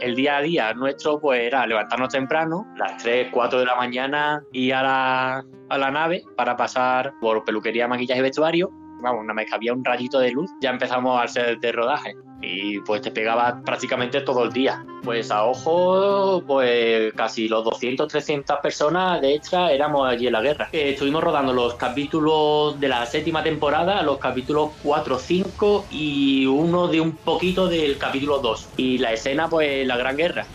El 0.00 0.14
día 0.14 0.38
a 0.38 0.42
día 0.42 0.74
nuestro 0.74 1.20
pues 1.20 1.40
era 1.40 1.66
levantarnos 1.66 2.08
temprano, 2.10 2.66
las 2.76 3.02
3, 3.02 3.28
4 3.32 3.60
de 3.60 3.66
la 3.66 3.76
mañana, 3.76 4.42
ir 4.52 4.74
a 4.74 4.82
la, 4.82 5.44
a 5.68 5.90
nave 5.90 6.22
para 6.36 6.56
pasar 6.56 7.12
por 7.20 7.44
peluquería, 7.44 7.88
maquillaje 7.88 8.20
y 8.20 8.22
vestuario. 8.22 8.70
Vamos, 9.00 9.22
una 9.22 9.34
vez 9.34 9.48
que 9.48 9.54
había 9.54 9.72
un 9.72 9.84
rayito 9.84 10.18
de 10.18 10.32
luz, 10.32 10.50
ya 10.60 10.70
empezamos 10.70 11.20
al 11.20 11.28
set 11.28 11.60
de 11.60 11.72
rodaje. 11.72 12.14
Y 12.40 12.78
pues 12.80 13.02
te 13.02 13.10
pegaba 13.10 13.60
prácticamente 13.64 14.20
todo 14.20 14.44
el 14.44 14.52
día. 14.52 14.84
Pues 15.02 15.30
a 15.32 15.44
ojo, 15.44 16.42
pues 16.46 17.12
casi 17.14 17.48
los 17.48 17.64
200, 17.64 18.06
300 18.06 18.58
personas 18.60 19.20
de 19.20 19.34
extra 19.34 19.72
éramos 19.72 20.08
allí 20.08 20.28
en 20.28 20.32
la 20.34 20.40
guerra. 20.40 20.68
Eh, 20.72 20.90
estuvimos 20.90 21.22
rodando 21.24 21.52
los 21.52 21.74
capítulos 21.74 22.78
de 22.78 22.86
la 22.88 23.04
séptima 23.06 23.42
temporada, 23.42 24.02
los 24.02 24.18
capítulos 24.18 24.70
4, 24.84 25.18
5 25.18 25.86
y 25.90 26.46
uno 26.46 26.86
de 26.86 27.00
un 27.00 27.12
poquito 27.12 27.66
del 27.66 27.98
capítulo 27.98 28.38
2. 28.38 28.68
Y 28.76 28.98
la 28.98 29.12
escena, 29.12 29.48
pues 29.48 29.84
la 29.86 29.96
gran 29.96 30.16
guerra. 30.16 30.46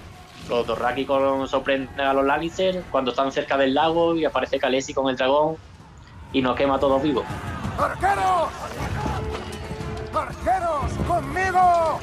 Los 0.50 0.66
Dothraki 0.66 1.06
con- 1.06 1.48
sorprenden 1.50 2.00
a 2.00 2.14
los 2.14 2.26
Lannister 2.26 2.84
cuando 2.92 3.12
están 3.12 3.32
cerca 3.32 3.58
del 3.58 3.74
lago 3.74 4.16
y 4.16 4.24
aparece 4.26 4.58
Khaleesi 4.58 4.94
con 4.94 5.10
el 5.10 5.16
dragón 5.18 5.58
y 6.32 6.42
nos 6.42 6.56
quema 6.56 6.76
a 6.76 6.80
todos 6.80 7.02
vivos. 7.02 7.26
¡Arqueros! 7.78 8.50
¡Conmigo! 11.08 12.00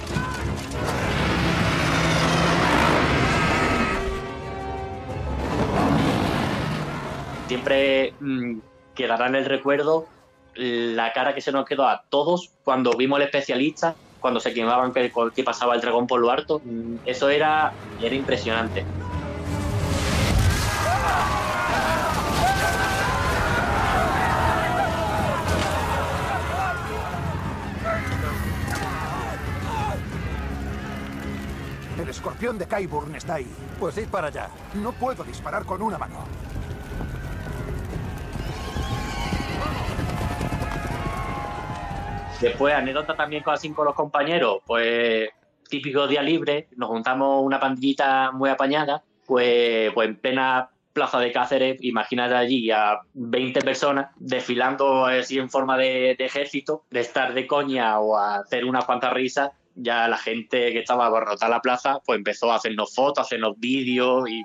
siempre 7.50 8.14
mm, 8.20 8.58
quedará 8.94 9.26
en 9.26 9.34
el 9.34 9.44
recuerdo 9.44 10.06
la 10.54 11.12
cara 11.12 11.34
que 11.34 11.40
se 11.40 11.50
nos 11.50 11.64
quedó 11.64 11.86
a 11.88 12.04
todos 12.08 12.50
cuando 12.62 12.92
vimos 12.92 13.16
al 13.16 13.24
especialista, 13.24 13.96
cuando 14.20 14.38
se 14.38 14.54
quemaban 14.54 14.92
que, 14.92 15.10
que 15.34 15.42
pasaba 15.42 15.74
el 15.74 15.80
dragón 15.80 16.06
por 16.06 16.20
lo 16.20 16.30
alto. 16.30 16.60
Mm, 16.64 16.96
Eso 17.06 17.28
era, 17.28 17.72
era 18.00 18.14
impresionante. 18.14 18.84
Escorpión 32.40 32.58
de 32.58 32.66
Kyburn 32.66 33.14
está 33.14 33.34
ahí. 33.34 33.46
Pues 33.78 33.98
id 33.98 34.08
para 34.08 34.28
allá. 34.28 34.48
No 34.72 34.92
puedo 34.92 35.22
disparar 35.24 35.66
con 35.66 35.82
una 35.82 35.98
mano. 35.98 36.24
Después, 42.40 42.72
anécdota 42.72 43.14
también 43.14 43.42
con, 43.42 43.52
así 43.52 43.68
con 43.72 43.84
los 43.84 43.94
compañeros, 43.94 44.62
pues 44.66 45.28
típico 45.68 46.08
día 46.08 46.22
libre, 46.22 46.68
nos 46.76 46.88
juntamos 46.88 47.44
una 47.44 47.60
pandillita 47.60 48.30
muy 48.32 48.48
apañada, 48.48 49.04
pues, 49.26 49.92
pues 49.92 50.08
en 50.08 50.16
plena 50.16 50.70
plaza 50.94 51.20
de 51.20 51.32
Cáceres, 51.32 51.76
imagínate 51.82 52.34
allí 52.34 52.70
a 52.70 53.00
20 53.12 53.60
personas 53.60 54.12
desfilando 54.16 55.04
así 55.04 55.38
en 55.38 55.50
forma 55.50 55.76
de, 55.76 56.16
de 56.18 56.24
ejército, 56.24 56.86
de 56.90 57.00
estar 57.00 57.34
de 57.34 57.46
coña 57.46 58.00
o 58.00 58.16
a 58.16 58.36
hacer 58.36 58.64
unas 58.64 58.86
cuantas 58.86 59.12
risas, 59.12 59.50
ya 59.74 60.08
la 60.08 60.18
gente 60.18 60.72
que 60.72 60.80
estaba 60.80 61.06
abarrotada 61.06 61.50
la 61.50 61.60
plaza, 61.60 62.00
pues 62.04 62.18
empezó 62.18 62.52
a 62.52 62.56
hacernos 62.56 62.94
fotos, 62.94 63.18
a 63.18 63.22
hacernos 63.22 63.58
vídeos 63.58 64.28
y 64.28 64.44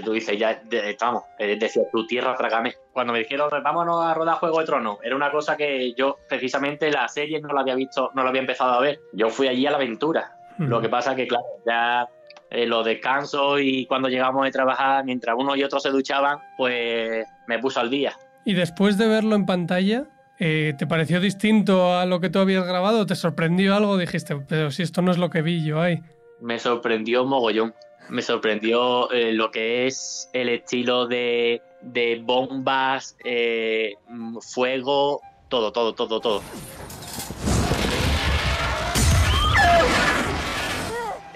tú 0.00 0.12
dices, 0.12 0.38
ya 0.38 0.62
estamos, 0.70 1.24
eh, 1.38 1.56
decía, 1.56 1.82
tu 1.92 2.06
tierra, 2.06 2.34
trágame. 2.36 2.74
Cuando 2.92 3.12
me 3.12 3.20
dijeron, 3.20 3.50
vámonos 3.62 4.04
a 4.04 4.14
rodar 4.14 4.36
Juego 4.36 4.60
de 4.60 4.66
Tronos, 4.66 4.98
era 5.02 5.14
una 5.14 5.30
cosa 5.30 5.56
que 5.56 5.92
yo 5.94 6.18
precisamente 6.28 6.90
la 6.90 7.08
serie 7.08 7.40
no 7.40 7.52
la 7.52 7.60
había 7.60 7.74
visto, 7.74 8.10
no 8.14 8.22
la 8.22 8.30
había 8.30 8.40
empezado 8.40 8.72
a 8.72 8.80
ver. 8.80 9.00
Yo 9.12 9.28
fui 9.30 9.48
allí 9.48 9.66
a 9.66 9.70
la 9.70 9.76
aventura. 9.76 10.36
Lo 10.56 10.80
que 10.80 10.88
pasa 10.88 11.16
que, 11.16 11.26
claro, 11.26 11.44
ya 11.66 12.08
eh, 12.50 12.64
los 12.66 12.84
descansos 12.84 13.58
y 13.60 13.86
cuando 13.86 14.08
llegamos 14.08 14.44
de 14.44 14.52
trabajar, 14.52 15.04
mientras 15.04 15.34
uno 15.36 15.56
y 15.56 15.64
otro 15.64 15.80
se 15.80 15.90
duchaban, 15.90 16.38
pues 16.56 17.26
me 17.48 17.58
puso 17.58 17.80
al 17.80 17.90
día. 17.90 18.14
Y 18.44 18.54
después 18.54 18.96
de 18.96 19.08
verlo 19.08 19.34
en 19.34 19.46
pantalla, 19.46 20.04
eh, 20.38 20.74
¿te 20.78 20.86
pareció 20.86 21.20
distinto 21.20 21.96
a 21.96 22.06
lo 22.06 22.20
que 22.20 22.30
tú 22.30 22.38
habías 22.38 22.66
grabado? 22.66 23.06
¿Te 23.06 23.14
sorprendió 23.14 23.74
algo? 23.74 23.96
Dijiste, 23.96 24.36
pero 24.48 24.70
si 24.70 24.82
esto 24.82 25.02
no 25.02 25.10
es 25.10 25.18
lo 25.18 25.30
que 25.30 25.42
vi 25.42 25.64
yo 25.64 25.80
ahí. 25.80 26.00
Me 26.40 26.58
sorprendió 26.58 27.24
mogollón. 27.24 27.74
Me 28.10 28.20
sorprendió 28.20 29.10
eh, 29.12 29.32
lo 29.32 29.50
que 29.50 29.86
es 29.86 30.28
el 30.34 30.50
estilo 30.50 31.06
de, 31.06 31.62
de 31.80 32.20
bombas, 32.22 33.16
eh, 33.24 33.94
fuego, 34.40 35.22
todo, 35.48 35.72
todo, 35.72 35.94
todo, 35.94 36.20
todo. 36.20 36.42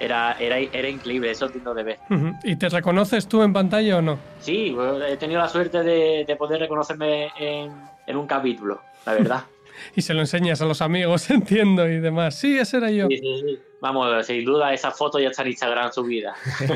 Era, 0.01 0.37
era, 0.39 0.59
era 0.59 0.89
increíble, 0.89 1.31
eso 1.31 1.49
digno 1.49 1.75
de 1.75 1.83
ver. 1.83 1.99
¿Y 2.45 2.57
te 2.57 2.69
reconoces 2.69 3.27
tú 3.27 3.43
en 3.43 3.53
pantalla 3.53 3.97
o 3.99 4.03
no? 4.03 4.19
Sí, 4.41 4.77
he 5.09 5.17
tenido 5.17 5.41
la 5.41 5.49
suerte 5.49 5.83
de, 5.83 6.25
de 6.27 6.37
poder 6.37 6.61
reconocerme 6.61 7.31
en, 7.39 7.73
en 8.09 8.17
un 8.17 8.27
capítulo, 8.27 8.83
la 9.07 9.13
verdad. 9.13 9.45
Y 9.95 10.03
se 10.03 10.13
lo 10.13 10.19
enseñas 10.21 10.61
a 10.61 10.65
los 10.65 10.83
amigos, 10.83 11.31
entiendo, 11.31 11.89
y 11.89 12.01
demás. 12.01 12.35
Sí, 12.35 12.59
ese 12.59 12.79
era 12.79 12.91
yo. 12.91 13.07
Sí, 13.07 13.19
sí, 13.19 13.43
sí. 13.47 13.59
Vamos, 13.81 14.27
sin 14.27 14.45
duda 14.45 14.75
esa 14.75 14.91
foto 14.91 15.21
ya 15.21 15.29
está 15.29 15.43
en 15.43 15.49
Instagram 15.49 15.93
subida. 15.93 16.35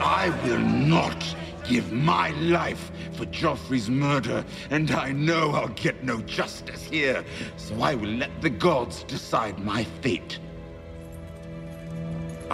I 0.00 0.30
will 0.46 0.58
not 0.58 1.22
give 1.64 1.92
my 1.92 2.30
life 2.40 2.90
for 3.12 3.26
Joffrey's 3.26 3.90
murder, 3.90 4.42
and 4.70 4.90
I 4.90 5.12
know 5.12 5.50
I'll 5.50 5.74
get 5.74 6.02
no 6.02 6.22
justice 6.22 6.82
here, 6.82 7.22
so 7.58 7.74
I 7.82 7.94
will 7.94 8.16
let 8.16 8.30
the 8.40 8.50
gods 8.50 9.04
decide 9.04 9.58
my 9.58 9.84
fate. 10.00 10.38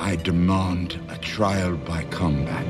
I 0.01 0.17
demand 0.17 0.95
a 1.11 1.17
trial 1.19 1.77
by 1.87 2.05
combat. 2.11 2.65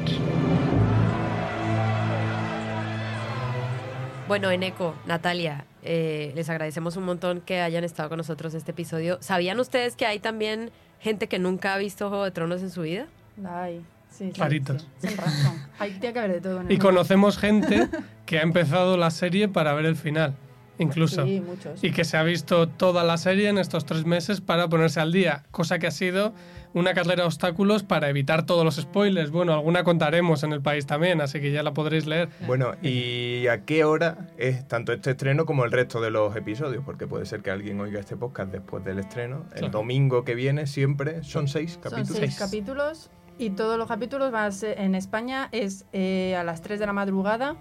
Bueno, 4.27 4.51
Eneco, 4.51 4.95
Natalia, 5.07 5.65
eh, 5.83 6.33
les 6.35 6.49
agradecemos 6.51 6.97
un 6.97 7.05
montón 7.05 7.41
que 7.41 7.61
hayan 7.61 7.85
estado 7.85 8.09
con 8.11 8.19
nosotros 8.19 8.55
este 8.55 8.73
episodio. 8.73 9.19
¿Sabían 9.21 9.59
ustedes 9.61 9.97
que 9.97 10.05
hay 10.07 10.19
también 10.19 10.71
gente 11.01 11.29
que 11.29 11.39
nunca 11.39 11.75
ha 11.75 11.79
visto 11.79 12.09
Juego 12.09 12.25
de 12.25 12.31
Tronos 12.31 12.63
en 12.63 12.71
su 12.71 12.83
vida? 12.83 13.07
Ay, 13.47 13.81
sí, 14.11 14.27
sí. 14.27 14.33
Claritos. 14.33 14.87
sí. 14.99 15.09
Sin 15.09 15.17
razón. 15.17 15.63
Hay, 15.79 15.93
que 15.93 16.09
haber 16.09 16.33
de 16.33 16.41
todo. 16.41 16.61
en 16.61 16.67
el 16.67 16.73
Y 16.73 16.77
mundo. 16.77 16.85
conocemos 16.91 17.39
gente 17.39 17.89
que 18.27 18.39
ha 18.39 18.43
empezado 18.43 18.97
la 18.97 19.11
serie 19.11 19.49
para 19.49 19.73
ver 19.73 19.87
el 19.87 19.97
final, 19.97 20.35
incluso. 20.79 21.25
Sí, 21.25 21.41
muchos. 21.41 21.83
Y 21.83 21.91
que 21.93 22.05
se 22.05 22.17
ha 22.17 22.23
visto 22.23 22.69
toda 22.69 23.05
la 23.05 23.17
serie 23.19 23.49
en 23.49 23.59
estos 23.59 23.85
tres 23.85 24.05
meses 24.07 24.41
para 24.41 24.69
ponerse 24.69 25.01
al 25.01 25.13
día, 25.13 25.45
cosa 25.51 25.79
que 25.79 25.87
ha 25.87 25.91
sido 25.91 26.33
una 26.75 26.93
carrera 26.93 27.23
de 27.23 27.27
obstáculos 27.27 27.83
para 27.83 28.09
evitar 28.11 28.45
todos 28.45 28.65
los 28.65 28.77
spoilers. 28.77 29.31
Bueno, 29.31 29.55
alguna 29.55 29.85
contaremos 29.85 30.43
en 30.43 30.53
el 30.53 30.61
país 30.61 30.87
también, 30.87 31.21
así 31.23 31.41
que 31.41 31.51
ya 31.51 31.63
la 31.63 31.73
podréis 31.73 32.07
leer. 32.07 32.29
Bueno, 32.47 32.73
¿y 32.83 33.47
a 33.49 33.63
qué 33.65 33.85
hora 33.85 34.29
es 34.37 34.69
tanto 34.69 34.93
este 34.93 35.13
estreno 35.13 35.47
como 35.47 35.65
el 35.65 35.73
resto 35.73 36.01
de 36.01 36.11
los 36.11 36.37
episodios? 36.37 36.85
Porque 36.85 37.07
puede 37.07 37.25
ser 37.27 37.41
que 37.41 37.51
alguien 37.51 37.81
oiga 37.81 37.99
este 37.99 38.17
podcast 38.17 38.53
después 38.53 38.85
del 38.85 38.99
estreno. 38.99 39.45
El 39.53 39.59
Claro. 39.61 39.69
domingo 39.73 40.25
que 40.25 40.35
viene 40.35 40.67
siempre 40.67 41.25
son 41.25 41.49
seis 41.49 41.73
Son 41.83 41.91
capítulos. 41.91 42.19
seis 42.19 42.37
capítulos 42.39 43.11
y 43.39 43.51
todos 43.51 43.79
los 43.79 43.89
capítulos 43.89 44.31
van 44.31 44.45
a 44.47 44.51
ser, 44.53 44.79
en 44.79 44.95
España 44.95 45.49
es 45.53 45.87
eh, 45.93 46.37
a 46.37 46.45
las 46.45 46.61
3 46.61 46.79
de 46.81 46.87
la 46.87 46.93
madrugada. 46.93 47.57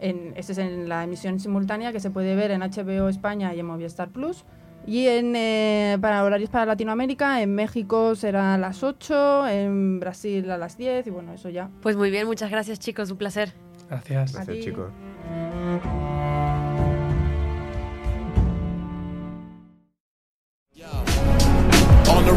En, 0.00 0.32
este 0.36 0.52
es 0.52 0.58
en 0.58 0.88
la 0.88 1.04
emisión 1.04 1.38
simultánea 1.38 1.92
que 1.92 2.00
se 2.00 2.10
puede 2.10 2.34
ver 2.34 2.50
en 2.50 2.60
HBO 2.60 3.08
España 3.08 3.54
y 3.54 3.60
en 3.60 3.66
Movistar 3.66 4.08
Plus. 4.08 4.44
Y 4.86 5.06
en, 5.08 5.36
eh, 5.36 5.98
para 6.00 6.24
horarios 6.24 6.48
para 6.48 6.64
Latinoamérica, 6.66 7.42
en 7.42 7.54
México 7.54 8.14
será 8.14 8.54
a 8.54 8.58
las 8.58 8.82
8, 8.82 9.46
en 9.48 10.00
Brasil 10.00 10.50
a 10.50 10.56
las 10.56 10.78
10 10.78 11.06
y 11.06 11.10
bueno, 11.10 11.34
eso 11.34 11.50
ya. 11.50 11.70
Pues 11.82 11.96
muy 11.96 12.10
bien, 12.10 12.26
muchas 12.26 12.50
gracias 12.50 12.78
chicos, 12.78 13.10
un 13.10 13.18
placer. 13.18 13.52
Gracias. 13.88 14.32
Gracias, 14.32 14.56
ti. 14.56 14.64
chicos. 14.64 14.90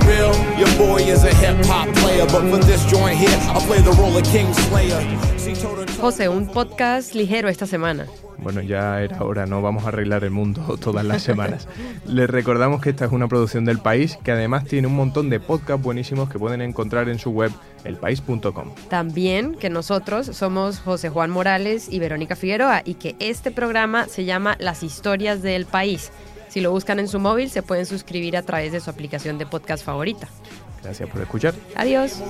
Real, 0.06 0.60
your 0.60 0.68
boy 0.78 0.98
is 0.98 1.24
a 1.24 1.34
hip 1.36 1.66
hop 1.66 1.88
player, 1.96 2.26
but 2.26 2.42
for 2.50 2.58
this 2.66 2.84
joint 2.86 3.18
here, 3.18 3.30
I 3.30 3.60
play 3.66 3.80
the 3.80 3.92
role 3.92 4.18
of 4.18 4.24
King 4.26 4.54
Slayer. 4.54 5.33
José, 6.00 6.28
un 6.28 6.48
podcast 6.48 7.16
ligero 7.16 7.48
esta 7.48 7.66
semana. 7.66 8.06
Bueno, 8.38 8.62
ya 8.62 9.02
era 9.02 9.24
hora, 9.24 9.46
no 9.46 9.62
vamos 9.62 9.86
a 9.86 9.88
arreglar 9.88 10.26
el 10.26 10.32
mundo 10.32 10.78
todas 10.82 11.06
las 11.06 11.24
semanas. 11.24 11.68
Les 12.06 12.30
recordamos 12.30 12.82
que 12.82 12.90
esta 12.90 13.06
es 13.06 13.12
una 13.12 13.30
producción 13.30 13.64
del 13.64 13.80
país 13.80 14.18
que 14.24 14.32
además 14.32 14.66
tiene 14.66 14.88
un 14.88 14.96
montón 14.96 15.30
de 15.30 15.40
podcasts 15.40 15.82
buenísimos 15.82 16.30
que 16.30 16.38
pueden 16.38 16.62
encontrar 16.62 17.08
en 17.08 17.20
su 17.20 17.32
web 17.32 17.52
elpaís.com. 17.86 18.74
También 18.90 19.56
que 19.56 19.70
nosotros 19.70 20.28
somos 20.28 20.80
José 20.80 21.10
Juan 21.10 21.30
Morales 21.30 21.88
y 21.90 22.00
Verónica 22.00 22.36
Figueroa 22.36 22.82
y 22.84 22.96
que 22.96 23.16
este 23.20 23.52
programa 23.52 24.08
se 24.08 24.26
llama 24.26 24.58
Las 24.60 24.84
historias 24.84 25.42
del 25.42 25.66
país. 25.66 26.12
Si 26.50 26.62
lo 26.62 26.70
buscan 26.72 27.00
en 27.00 27.08
su 27.08 27.20
móvil, 27.20 27.50
se 27.50 27.64
pueden 27.64 27.86
suscribir 27.86 28.38
a 28.38 28.44
través 28.44 28.72
de 28.72 28.80
su 28.80 28.90
aplicación 28.90 29.40
de 29.40 29.46
podcast 29.46 29.84
favorita. 29.84 30.28
Gracias 30.84 31.10
por 31.10 31.22
escuchar. 31.22 31.54
Adiós. 31.76 32.22